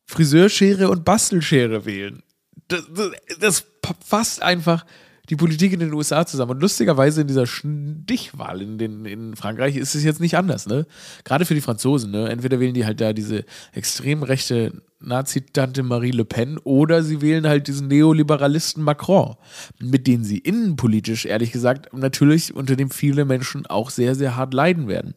Friseurschere 0.05 0.89
und 0.89 1.03
Bastelschere 1.03 1.85
wählen. 1.85 2.23
Das, 2.67 2.83
das, 2.93 3.11
das 3.39 3.65
fasst 4.03 4.41
einfach 4.41 4.85
die 5.29 5.35
Politik 5.35 5.73
in 5.73 5.79
den 5.79 5.93
USA 5.93 6.25
zusammen. 6.25 6.51
Und 6.51 6.61
lustigerweise 6.61 7.21
in 7.21 7.27
dieser 7.27 7.45
Stichwahl 7.45 8.61
in, 8.61 8.77
den, 8.77 9.05
in 9.05 9.35
Frankreich 9.35 9.75
ist 9.75 9.95
es 9.95 10.03
jetzt 10.03 10.21
nicht 10.21 10.37
anders, 10.37 10.67
ne? 10.67 10.85
Gerade 11.23 11.45
für 11.45 11.55
die 11.55 11.61
Franzosen, 11.61 12.11
ne? 12.11 12.29
Entweder 12.29 12.59
wählen 12.59 12.73
die 12.73 12.85
halt 12.85 13.01
da 13.01 13.13
diese 13.13 13.45
extrem 13.73 14.23
rechte 14.23 14.81
Nazi-Tante 14.99 15.83
Marie 15.83 16.11
Le 16.11 16.25
Pen 16.25 16.57
oder 16.57 17.03
sie 17.03 17.21
wählen 17.21 17.47
halt 17.47 17.67
diesen 17.67 17.87
Neoliberalisten 17.87 18.83
Macron, 18.83 19.35
mit 19.79 20.07
denen 20.07 20.23
sie 20.23 20.39
innenpolitisch, 20.39 21.25
ehrlich 21.25 21.51
gesagt, 21.51 21.93
natürlich 21.93 22.55
unter 22.55 22.75
dem 22.75 22.89
viele 22.89 23.25
Menschen 23.25 23.65
auch 23.65 23.89
sehr, 23.89 24.15
sehr 24.15 24.35
hart 24.35 24.53
leiden 24.53 24.87
werden. 24.87 25.15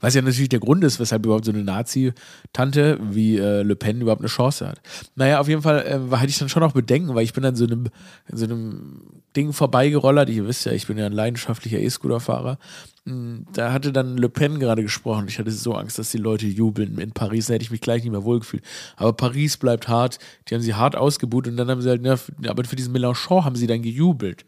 Was 0.00 0.14
ja 0.14 0.22
natürlich 0.22 0.48
der 0.48 0.60
Grund 0.60 0.84
ist, 0.84 1.00
weshalb 1.00 1.24
überhaupt 1.24 1.44
so 1.44 1.52
eine 1.52 1.64
Nazi-Tante 1.64 2.98
wie 3.00 3.36
äh, 3.38 3.62
Le 3.62 3.76
Pen 3.76 4.00
überhaupt 4.00 4.20
eine 4.20 4.28
Chance 4.28 4.68
hat. 4.68 4.80
Naja, 5.14 5.40
auf 5.40 5.48
jeden 5.48 5.62
Fall 5.62 5.84
äh, 5.86 6.16
hatte 6.16 6.28
ich 6.28 6.38
dann 6.38 6.48
schon 6.48 6.62
auch 6.62 6.72
Bedenken, 6.72 7.14
weil 7.14 7.24
ich 7.24 7.32
bin 7.32 7.44
an 7.44 7.56
so 7.56 7.64
einem, 7.64 7.88
so 8.32 8.44
einem 8.44 9.02
Ding 9.36 9.52
vorbeigerollert. 9.52 10.28
Ihr 10.30 10.46
wisst 10.46 10.66
ja, 10.66 10.72
ich 10.72 10.86
bin 10.86 10.98
ja 10.98 11.06
ein 11.06 11.12
leidenschaftlicher 11.12 11.78
E-Scooter-Fahrer. 11.78 12.58
Hm, 13.06 13.46
da 13.52 13.72
hatte 13.72 13.92
dann 13.92 14.18
Le 14.18 14.28
Pen 14.28 14.58
gerade 14.58 14.82
gesprochen. 14.82 15.26
Ich 15.28 15.38
hatte 15.38 15.50
so 15.50 15.74
Angst, 15.74 15.98
dass 15.98 16.10
die 16.10 16.18
Leute 16.18 16.46
jubeln. 16.46 16.98
In 16.98 17.12
Paris 17.12 17.46
da 17.46 17.54
hätte 17.54 17.64
ich 17.64 17.70
mich 17.70 17.80
gleich 17.80 18.02
nicht 18.02 18.12
mehr 18.12 18.24
wohlgefühlt. 18.24 18.62
Aber 18.96 19.12
Paris 19.12 19.56
bleibt 19.56 19.88
hart. 19.88 20.18
Die 20.48 20.54
haben 20.54 20.62
sie 20.62 20.74
hart 20.74 20.96
ausgebucht 20.96 21.46
und 21.48 21.56
dann 21.56 21.70
haben 21.70 21.82
sie 21.82 21.88
halt, 21.88 22.02
ne, 22.02 22.18
aber 22.46 22.64
für 22.64 22.76
diesen 22.76 22.94
Mélenchon 22.94 23.44
haben 23.44 23.56
sie 23.56 23.66
dann 23.66 23.82
gejubelt. 23.82 24.44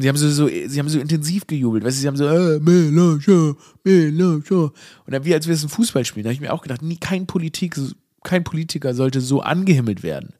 Sie 0.00 0.08
haben 0.08 0.16
so, 0.16 0.28
so, 0.28 0.48
sie 0.48 0.78
haben 0.78 0.88
so 0.88 0.98
intensiv 0.98 1.46
gejubelt, 1.46 1.84
weißt 1.84 1.96
du, 1.96 2.00
sie 2.00 2.08
haben 2.08 2.16
so, 2.16 2.26
äh, 2.26 2.58
Mélenchon, 2.58 3.56
Mélenchon. 3.84 4.70
Und 5.06 5.12
dann, 5.12 5.24
wie 5.24 5.34
als 5.34 5.46
wir 5.46 5.54
es 5.54 5.62
ein 5.62 5.68
Fußball 5.68 6.04
spielen, 6.04 6.24
da 6.24 6.28
habe 6.28 6.34
ich 6.34 6.40
mir 6.40 6.52
auch 6.52 6.62
gedacht, 6.62 6.82
nie, 6.82 6.96
kein, 6.96 7.26
Politik, 7.26 7.76
kein 8.24 8.42
Politiker 8.42 8.94
sollte 8.94 9.20
so 9.20 9.40
angehimmelt 9.40 10.02
werden. 10.02 10.34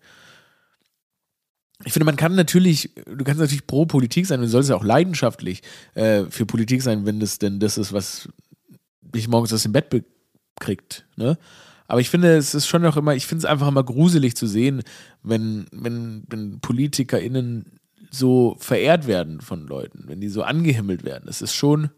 Ich 1.85 1.93
finde, 1.93 2.07
man 2.07 2.17
kann 2.17 2.35
natürlich, 2.35 2.91
du 3.07 3.25
kannst 3.25 3.41
natürlich 3.41 3.67
pro 3.67 3.87
Politik 3.87 4.27
sein, 4.27 4.41
du 4.41 4.49
solltest 4.49 4.71
ja 4.71 4.77
auch 4.77 4.85
leidenschaftlich 4.85 5.63
äh, 5.95 6.25
für 6.31 6.47
Politik 6.47 6.83
sein, 6.83 7.05
wenn 7.05 7.21
das 7.21 7.39
denn 7.39 7.61
das 7.61 7.79
ist, 7.79 7.93
was 7.93 8.29
dich 9.03 9.29
morgens 9.29 9.53
aus 9.53 9.63
dem 9.63 9.73
Bett 9.73 10.05
kriegt, 10.59 11.07
ne? 11.17 11.39
Aber 11.87 12.01
ich 12.01 12.09
finde, 12.09 12.37
es 12.37 12.55
ist 12.55 12.67
schon 12.67 12.85
auch 12.87 12.97
immer, 12.97 13.15
ich 13.15 13.27
finde 13.27 13.41
es 13.41 13.45
einfach 13.45 13.69
immer 13.69 13.85
gruselig 13.85 14.37
zu 14.37 14.47
sehen, 14.47 14.83
wenn, 15.23 15.67
wenn, 15.71 16.25
wenn 16.29 16.61
PolitikerInnen 16.61 17.79
so 18.15 18.57
verehrt 18.59 19.07
werden 19.07 19.41
von 19.41 19.67
Leuten, 19.67 20.05
wenn 20.07 20.21
die 20.21 20.29
so 20.29 20.43
angehimmelt 20.43 21.05
werden. 21.05 21.25
Das 21.27 21.43
ist 21.43 21.55
schon 21.55 21.91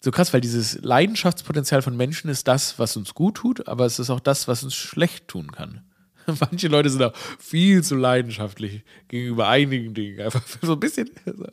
so 0.00 0.10
krass, 0.10 0.32
weil 0.32 0.40
dieses 0.40 0.80
Leidenschaftspotenzial 0.82 1.82
von 1.82 1.96
Menschen 1.96 2.28
ist 2.28 2.48
das, 2.48 2.78
was 2.78 2.96
uns 2.96 3.14
gut 3.14 3.36
tut, 3.36 3.68
aber 3.68 3.86
es 3.86 3.98
ist 3.98 4.10
auch 4.10 4.20
das, 4.20 4.48
was 4.48 4.64
uns 4.64 4.74
schlecht 4.74 5.28
tun 5.28 5.52
kann. 5.52 5.82
Manche 6.40 6.68
Leute 6.68 6.90
sind 6.90 7.02
auch 7.02 7.14
viel 7.38 7.82
zu 7.82 7.96
leidenschaftlich 7.96 8.84
gegenüber 9.08 9.48
einigen 9.48 9.94
Dingen. 9.94 10.20
Einfach 10.20 10.42
so 10.62 10.72
ein 10.72 10.80
bisschen. 10.80 11.10
So 11.24 11.44
ein 11.44 11.52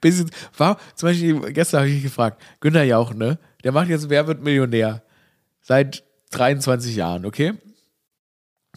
bisschen 0.00 0.30
war, 0.56 0.78
zum 0.94 1.08
Beispiel, 1.08 1.52
gestern 1.52 1.80
habe 1.80 1.90
ich 1.90 2.02
gefragt, 2.02 2.42
Günther 2.60 2.84
Jauch, 2.84 3.14
ne? 3.14 3.38
Der 3.62 3.72
macht 3.72 3.88
jetzt 3.88 4.10
Wer 4.10 4.26
wird 4.26 4.42
Millionär? 4.42 5.02
Seit 5.60 6.04
23 6.32 6.96
Jahren, 6.96 7.24
okay? 7.24 7.54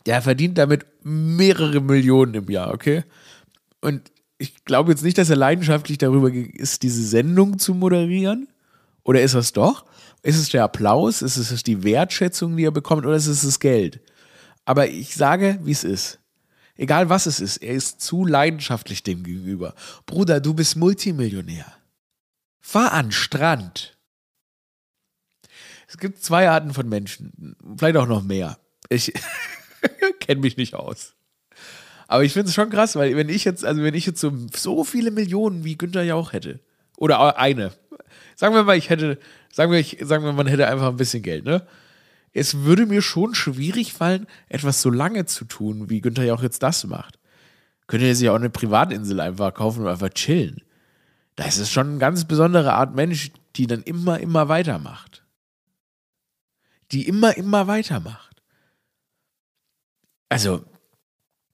Der 0.08 0.22
verdient 0.22 0.58
damit 0.58 0.86
mehrere 1.04 1.82
Millionen 1.82 2.34
im 2.34 2.50
Jahr, 2.50 2.74
okay? 2.74 3.04
Und 3.82 4.12
ich 4.38 4.64
glaube 4.64 4.92
jetzt 4.92 5.04
nicht, 5.04 5.18
dass 5.18 5.30
er 5.30 5.36
leidenschaftlich 5.36 5.98
darüber 5.98 6.32
ist, 6.32 6.84
diese 6.84 7.04
Sendung 7.04 7.60
zu 7.60 7.74
moderieren. 7.74 8.48
Oder 9.04 9.22
ist 9.22 9.34
es 9.34 9.54
doch? 9.54 9.86
Ist 10.24 10.38
es 10.38 10.50
der 10.50 10.64
Applaus? 10.64 11.22
Ist 11.22 11.38
es 11.38 11.64
die 11.64 11.84
Wertschätzung, 11.84 12.56
die 12.56 12.66
er 12.66 12.72
bekommt? 12.72 13.06
Oder 13.06 13.16
ist 13.16 13.28
es 13.28 13.42
das 13.42 13.60
Geld? 13.60 14.00
Aber 14.66 14.88
ich 14.88 15.16
sage, 15.16 15.60
wie 15.64 15.72
es 15.72 15.84
ist. 15.84 16.20
Egal 16.76 17.10
was 17.10 17.26
es 17.26 17.40
ist, 17.40 17.58
er 17.58 17.74
ist 17.74 18.02
zu 18.02 18.26
leidenschaftlich 18.26 19.04
dem 19.04 19.24
gegenüber. 19.24 19.74
Bruder, 20.06 20.40
du 20.40 20.54
bist 20.54 20.76
Multimillionär. 20.76 21.66
Fahr 22.60 22.94
an 22.94 23.12
Strand. 23.12 23.98
Es 25.88 25.98
gibt 25.98 26.24
zwei 26.24 26.50
Arten 26.50 26.74
von 26.74 26.88
Menschen, 26.88 27.56
vielleicht 27.78 27.98
auch 27.98 28.08
noch 28.08 28.24
mehr. 28.24 28.60
Ich, 28.90 29.14
kenne 30.20 30.42
mich 30.42 30.58
nicht 30.58 30.74
aus. 30.74 31.14
Aber 32.08 32.24
ich 32.24 32.34
finde 32.34 32.50
es 32.50 32.56
schon 32.56 32.70
krass, 32.70 32.96
weil 32.96 33.16
wenn 33.18 33.30
ich 33.30 33.44
jetzt, 33.44 33.66
also 33.66 33.84
wenn 33.84 33.94
ich 33.94 34.06
jetzt 34.06 34.22
so, 34.22 34.32
so 34.56 34.84
viele 34.84 35.12
Millionen 35.12 35.64
wie 35.64 35.78
Günther 35.78 36.04
Jauch 36.04 36.34
hätte, 36.34 36.60
oder 36.98 37.38
eine, 37.38 37.74
sagen 38.36 38.56
wir 38.56 38.64
mal, 38.64 38.78
ich 38.78 38.90
hätte, 38.90 39.20
sagen 39.52 39.72
wir, 39.72 39.80
ich, 39.80 39.98
sagen 40.02 40.24
wir, 40.24 40.34
man 40.34 40.48
hätte 40.48 40.68
einfach 40.68 40.88
ein 40.88 40.98
bisschen 40.98 41.22
Geld, 41.24 41.46
ne? 41.46 41.66
Es 42.34 42.64
würde 42.64 42.86
mir 42.86 43.02
schon 43.02 43.34
schwierig 43.34 43.94
fallen, 43.94 44.28
etwas 44.48 44.82
so 44.82 44.90
lange 44.90 45.26
zu 45.26 45.46
tun, 45.46 45.90
wie 45.90 46.02
Günther 46.02 46.24
Jauch 46.24 46.44
jetzt 46.44 46.62
das 46.62 46.86
macht. 46.86 47.20
Könnte 47.88 48.06
er 48.06 48.16
sich 48.16 48.30
auch 48.30 48.36
eine 48.36 48.50
Privatinsel 48.50 49.20
einfach 49.20 49.54
kaufen 49.54 49.84
und 49.84 49.88
einfach 49.88 50.10
chillen. 50.10 50.62
Das 51.36 51.58
ist 51.58 51.72
schon 51.72 51.88
eine 51.88 51.98
ganz 52.00 52.26
besondere 52.26 52.74
Art 52.74 52.96
Mensch, 52.96 53.32
die 53.56 53.66
dann 53.66 53.82
immer, 53.84 54.20
immer 54.20 54.50
weitermacht. 54.50 55.24
Die 56.92 57.08
immer, 57.08 57.38
immer 57.38 57.68
weitermacht. 57.68 58.27
Also, 60.30 60.66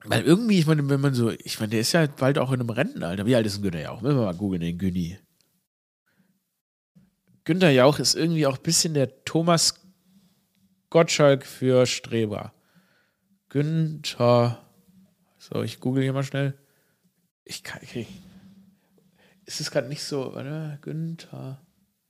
weil 0.05 0.23
irgendwie, 0.23 0.59
ich 0.59 0.67
meine, 0.67 0.87
wenn 0.89 0.99
man 0.99 1.13
so, 1.13 1.29
ich 1.29 1.59
meine, 1.59 1.71
der 1.71 1.79
ist 1.79 1.93
ja 1.93 2.05
bald 2.07 2.37
auch 2.37 2.51
in 2.51 2.59
einem 2.59 2.69
Rentenalter. 2.69 3.25
Wie 3.25 3.35
alt 3.35 3.45
ist 3.45 3.57
ein 3.57 3.61
Günther 3.61 3.81
Jauch? 3.81 4.01
Müssen 4.01 4.17
wir 4.17 4.25
mal 4.25 4.35
googeln, 4.35 4.61
den 4.61 4.77
Günni. 4.77 5.17
Günther 7.45 7.71
Jauch 7.71 7.99
ist 7.99 8.15
irgendwie 8.15 8.45
auch 8.45 8.57
ein 8.57 8.63
bisschen 8.63 8.93
der 8.93 9.23
Thomas 9.23 9.81
Gottschalk 10.89 11.45
für 11.45 11.85
Streber. 11.85 12.53
Günther. 13.49 14.59
So, 15.37 15.61
ich 15.61 15.79
google 15.79 16.03
hier 16.03 16.13
mal 16.13 16.23
schnell. 16.23 16.57
Ich 17.45 17.63
kann. 17.63 17.81
Ich, 17.81 18.07
ist 19.45 19.61
es 19.61 19.71
gerade 19.71 19.87
nicht 19.87 20.03
so, 20.03 20.33
oder? 20.33 20.77
Günther 20.81 21.61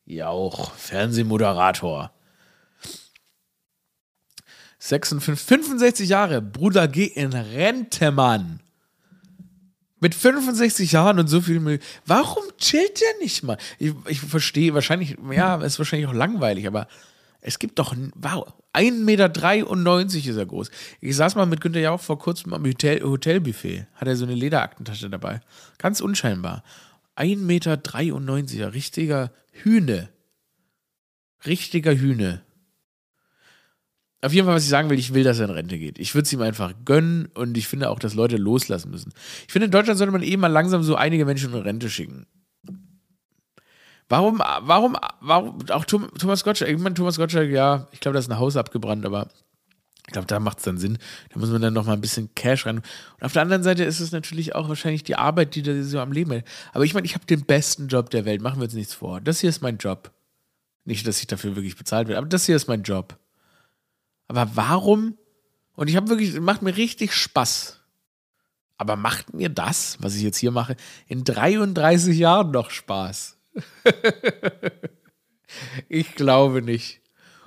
Jauch, 0.06 0.72
Fernsehmoderator. 0.72 2.12
56, 4.86 5.40
65 5.48 6.10
Jahre, 6.10 6.42
Bruder, 6.42 6.90
geh 6.90 7.06
in 7.06 7.32
Rente, 7.32 8.12
Mann. 8.12 8.60
Mit 10.02 10.14
65 10.14 10.92
Jahren 10.92 11.20
und 11.20 11.28
so 11.28 11.40
viel. 11.40 11.80
Warum 12.06 12.44
chillt 12.58 13.00
der 13.00 13.20
nicht 13.22 13.44
mal? 13.44 13.58
Ich, 13.80 13.94
ich 14.10 14.20
verstehe, 14.20 14.74
wahrscheinlich, 14.74 15.16
ja, 15.32 15.56
ist 15.62 15.80
wahrscheinlich 15.80 16.10
auch 16.10 16.14
langweilig, 16.14 16.68
aber 16.68 16.90
es 17.40 17.60
gibt 17.60 17.80
doch, 17.80 17.96
wow, 18.16 18.52
1,93 18.74 18.92
Meter 19.06 20.30
ist 20.30 20.36
er 20.36 20.46
groß. 20.46 20.70
Ich 21.00 21.16
saß 21.16 21.36
mal 21.36 21.46
mit 21.46 21.62
Günther 21.62 21.80
Jauch 21.80 22.02
vor 22.02 22.20
kurzem 22.20 22.54
am 22.54 22.66
Hotel, 22.66 23.04
Hotelbuffet. 23.04 23.88
Hat 23.94 24.10
er 24.10 24.18
so 24.18 24.26
eine 24.26 24.36
Lederaktentasche 24.36 25.10
dabei. 25.10 25.40
Ganz 25.78 26.02
unscheinbar. 26.02 26.62
1,93 27.16 27.38
Meter, 27.38 28.74
richtiger 28.74 29.32
Hühne. 29.54 30.10
Richtiger 31.46 31.96
Hühne. 31.96 32.44
Auf 34.24 34.32
jeden 34.32 34.46
Fall, 34.46 34.56
was 34.56 34.64
ich 34.64 34.70
sagen 34.70 34.90
will, 34.90 34.98
ich 34.98 35.14
will, 35.14 35.26
dass 35.26 35.40
er 35.40 35.50
in 35.50 35.52
Rente 35.52 35.78
geht. 35.78 36.00
Ich 36.00 36.16
würde 36.16 36.26
es 36.26 36.32
ihm 36.32 36.42
einfach 36.42 36.74
gönnen 36.86 37.28
und 37.34 37.58
ich 37.58 37.68
finde 37.68 37.90
auch, 37.90 38.00
dass 38.00 38.14
Leute 38.14 38.38
loslassen 38.38 38.90
müssen. 38.90 39.12
Ich 39.48 39.52
finde, 39.52 39.66
in 39.66 39.72
Deutschland 39.72 39.98
sollte 39.98 40.14
man 40.14 40.24
eh 40.24 40.38
mal 40.38 40.48
langsam 40.48 40.82
so 40.82 40.96
einige 40.96 41.26
Menschen 41.26 41.54
in 41.54 41.60
Rente 41.60 41.90
schicken. 41.90 42.26
Warum, 44.08 44.40
warum, 44.40 44.96
warum, 45.20 45.58
auch 45.70 45.84
Thomas 45.84 46.44
Gottschalk, 46.46 46.72
ich 46.72 46.78
meine, 46.78 46.96
Thomas 46.96 47.18
Gottschalk, 47.18 47.50
ja, 47.50 47.88
ich 47.92 48.00
glaube, 48.00 48.14
da 48.14 48.20
ist 48.20 48.32
ein 48.32 48.40
Haus 48.40 48.56
abgebrannt, 48.56 49.06
aber 49.06 49.28
ich 50.08 50.14
glaube, 50.14 50.28
da 50.28 50.40
macht 50.40 50.60
es 50.60 50.64
dann 50.64 50.78
Sinn. 50.78 51.00
Da 51.34 51.40
muss 51.40 51.50
man 51.50 51.62
dann 51.62 51.74
noch 51.74 51.86
mal 51.86 51.94
ein 51.94 52.02
bisschen 52.02 52.34
Cash 52.34 52.66
rein. 52.66 52.78
Und 52.78 53.24
auf 53.24 53.34
der 53.34 53.42
anderen 53.42 53.64
Seite 53.64 53.84
ist 53.84 54.00
es 54.00 54.14
natürlich 54.14 54.56
auch 54.56 54.70
wahrscheinlich 54.70 55.04
die 55.04 55.16
Arbeit, 55.16 55.56
die 55.56 55.64
da 55.64 55.84
so 55.84 56.00
am 56.00 56.14
Leben 56.14 56.32
hält. 56.32 56.46
Aber 56.72 56.86
ich 56.86 56.94
meine, 56.94 57.06
ich 57.06 57.16
habe 57.16 57.26
den 57.26 57.44
besten 57.44 57.90
Job 57.90 58.10
der 58.10 58.24
Welt, 58.24 58.42
machen 58.42 58.60
wir 58.60 58.66
uns 58.66 58.74
nichts 58.74 58.94
vor. 58.94 59.20
Das 59.20 59.42
hier 59.42 59.50
ist 59.50 59.62
mein 59.62 59.78
Job. 59.78 60.12
Nicht, 60.86 61.08
dass 61.08 61.20
ich 61.20 61.28
dafür 61.28 61.58
wirklich 61.58 61.76
bezahlt 61.76 62.08
werde, 62.08 62.20
aber 62.20 62.28
das 62.28 62.46
hier 62.46 62.56
ist 62.56 62.70
mein 62.70 62.84
Job. 62.84 63.18
Aber 64.34 64.56
warum? 64.56 65.18
Und 65.76 65.90
ich 65.90 65.96
habe 65.96 66.10
wirklich, 66.10 66.40
macht 66.40 66.64
mir 66.64 66.76
richtig 66.76 67.14
Spaß. 67.14 67.80
Aber 68.78 68.96
macht 68.96 69.34
mir 69.34 69.50
das, 69.50 69.98
was 70.00 70.16
ich 70.16 70.24
jetzt 70.24 70.38
hier 70.38 70.50
mache, 70.50 70.76
in 71.08 71.24
33 71.24 72.18
Jahren 72.18 72.50
noch 72.50 72.72
Spaß? 72.72 73.38
ich 75.88 76.16
glaube 76.16 76.64
nicht. 76.64 77.02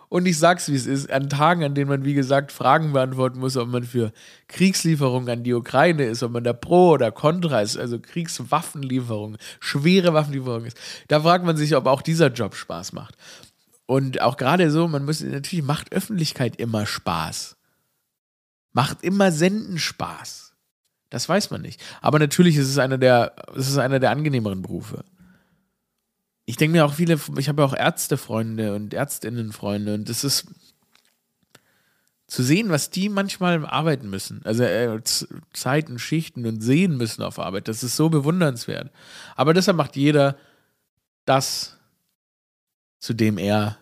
Und 0.09 0.27
ich 0.27 0.38
sag's, 0.38 0.68
wie 0.68 0.77
es 0.77 0.87
ist, 0.87 1.11
an 1.11 1.29
Tagen, 1.29 1.64
an 1.64 1.75
denen 1.75 1.90
man, 1.90 2.05
wie 2.05 2.14
gesagt, 2.14 2.53
Fragen 2.53 2.92
beantworten 2.92 3.40
muss, 3.40 3.57
ob 3.57 3.68
man 3.68 3.83
für 3.83 4.12
Kriegslieferungen 4.46 5.29
an 5.29 5.42
die 5.42 5.55
Ukraine 5.55 6.05
ist, 6.05 6.22
ob 6.22 6.31
man 6.31 6.44
da 6.44 6.53
pro 6.53 6.90
oder 6.90 7.11
contra 7.11 7.61
ist, 7.61 7.77
also 7.77 7.99
Kriegswaffenlieferungen, 7.99 9.38
schwere 9.59 10.14
Waffenlieferungen 10.14 10.66
ist, 10.66 10.79
da 11.09 11.20
fragt 11.20 11.44
man 11.44 11.57
sich, 11.57 11.75
ob 11.75 11.87
auch 11.87 12.03
dieser 12.03 12.29
Job 12.29 12.55
Spaß 12.55 12.92
macht. 12.92 13.16
Und 13.87 14.20
auch 14.20 14.37
gerade 14.37 14.70
so, 14.70 14.88
man 14.88 15.05
muss, 15.05 15.20
natürlich 15.20 15.64
macht 15.64 15.92
Öffentlichkeit 15.92 16.57
immer 16.57 16.87
Spaß. 16.87 17.57
Macht 18.72 19.03
immer 19.03 19.33
Senden 19.33 19.79
Spaß. 19.79 20.55
Das 21.11 21.29
weiß 21.29 21.51
man 21.51 21.62
nicht. 21.62 21.81
Aber 22.03 22.18
natürlich 22.18 22.57
ist 22.57 22.68
es 22.68 22.79
einer 22.79 22.99
der, 22.99 23.35
es 23.55 23.68
ist 23.68 23.79
einer 23.79 24.01
der 24.01 24.11
angenehmeren 24.11 24.62
Berufe. 24.62 25.05
Ich 26.46 26.57
denke 26.57 26.72
mir 26.72 26.85
auch 26.85 26.94
viele, 26.94 27.18
ich 27.38 27.49
habe 27.49 27.62
ja 27.62 27.68
auch 27.68 27.75
Ärztefreunde 27.75 28.75
und 28.75 28.92
Ärztinnenfreunde 28.92 29.94
und 29.94 30.09
es 30.09 30.25
ist 30.25 30.46
zu 32.27 32.42
sehen, 32.42 32.70
was 32.70 32.90
die 32.90 33.09
manchmal 33.09 33.64
arbeiten 33.64 34.11
müssen. 34.11 34.40
Also 34.44 34.64
äh, 34.64 35.01
Zeiten, 35.53 35.99
Schichten 35.99 36.44
und 36.46 36.61
sehen 36.61 36.96
müssen 36.96 37.22
auf 37.22 37.38
Arbeit. 37.38 37.68
Das 37.68 37.85
ist 37.85 37.96
so 37.96 38.09
bewundernswert. 38.09 38.90
Aber 39.37 39.55
deshalb 39.55 39.77
macht 39.77 39.96
jeder 39.96 40.37
das, 41.25 41.76
zu 42.99 43.15
dem 43.15 43.39
er 43.39 43.79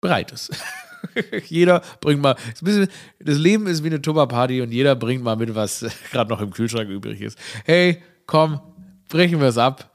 bereit 0.00 0.32
ist. 0.32 0.50
jeder 1.46 1.82
bringt 2.00 2.20
mal. 2.20 2.36
Das 2.60 3.38
Leben 3.38 3.66
ist 3.66 3.82
wie 3.82 3.88
eine 3.88 4.02
Tupperparty 4.02 4.62
und 4.62 4.72
jeder 4.72 4.94
bringt 4.96 5.22
mal 5.22 5.36
mit, 5.36 5.54
was 5.54 5.84
gerade 6.10 6.30
noch 6.30 6.40
im 6.40 6.50
Kühlschrank 6.50 6.88
übrig 6.88 7.20
ist. 7.20 7.38
Hey, 7.64 8.02
komm, 8.26 8.60
brechen 9.08 9.40
wir 9.40 9.48
es 9.48 9.58
ab. 9.58 9.92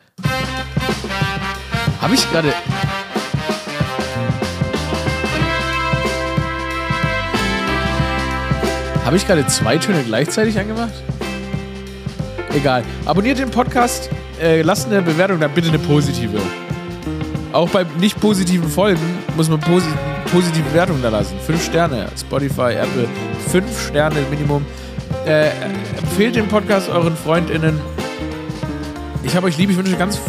Habe 2.01 2.15
ich 2.15 2.29
gerade. 2.31 2.53
Habe 9.05 9.17
ich 9.17 9.27
gerade 9.27 9.45
zwei 9.47 9.77
Töne 9.77 10.03
gleichzeitig 10.03 10.57
angemacht? 10.57 10.93
Egal. 12.53 12.83
Abonniert 13.05 13.39
den 13.39 13.51
Podcast, 13.51 14.09
äh, 14.39 14.61
lasst 14.61 14.87
eine 14.87 15.01
Bewertung 15.01 15.39
da, 15.39 15.47
bitte 15.47 15.69
eine 15.69 15.79
positive. 15.79 16.39
Auch 17.53 17.69
bei 17.69 17.85
nicht 17.99 18.19
positiven 18.19 18.67
Folgen 18.67 19.19
muss 19.37 19.47
man 19.47 19.59
posi 19.59 19.87
positive 20.31 20.67
Bewertungen 20.69 21.03
da 21.03 21.09
lassen. 21.09 21.37
Fünf 21.45 21.63
Sterne, 21.63 22.07
Spotify, 22.19 22.73
Apple, 22.73 23.07
fünf 23.51 23.87
Sterne 23.87 24.19
Minimum. 24.31 24.65
Äh, 25.27 25.49
empfehlt 25.97 26.35
den 26.35 26.47
Podcast 26.47 26.89
euren 26.89 27.15
FreundInnen. 27.15 27.79
Ich 29.23 29.35
habe 29.35 29.45
euch 29.45 29.57
lieb, 29.59 29.69
ich 29.69 29.77
wünsche 29.77 29.95
ganz 29.95 30.19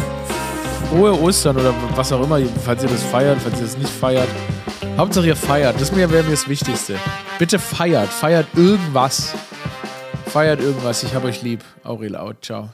frohe 0.89 1.19
Ostern 1.19 1.57
oder 1.57 1.73
was 1.95 2.11
auch 2.13 2.23
immer, 2.23 2.39
falls 2.63 2.83
ihr 2.83 2.89
das 2.89 3.03
feiert, 3.03 3.41
falls 3.41 3.57
ihr 3.57 3.65
das 3.65 3.77
nicht 3.77 3.89
feiert. 3.89 4.29
Hauptsache 4.95 5.27
ihr 5.27 5.35
feiert, 5.35 5.81
das 5.81 5.93
wäre 5.95 6.07
mir 6.07 6.23
das 6.23 6.47
Wichtigste. 6.47 6.95
Bitte 7.39 7.57
feiert, 7.57 8.09
feiert 8.09 8.47
irgendwas. 8.55 9.33
Feiert 10.27 10.61
irgendwas, 10.61 11.03
ich 11.03 11.15
habe 11.15 11.27
euch 11.27 11.41
lieb. 11.41 11.63
Aurel 11.83 12.15
out, 12.15 12.37
ciao. 12.43 12.69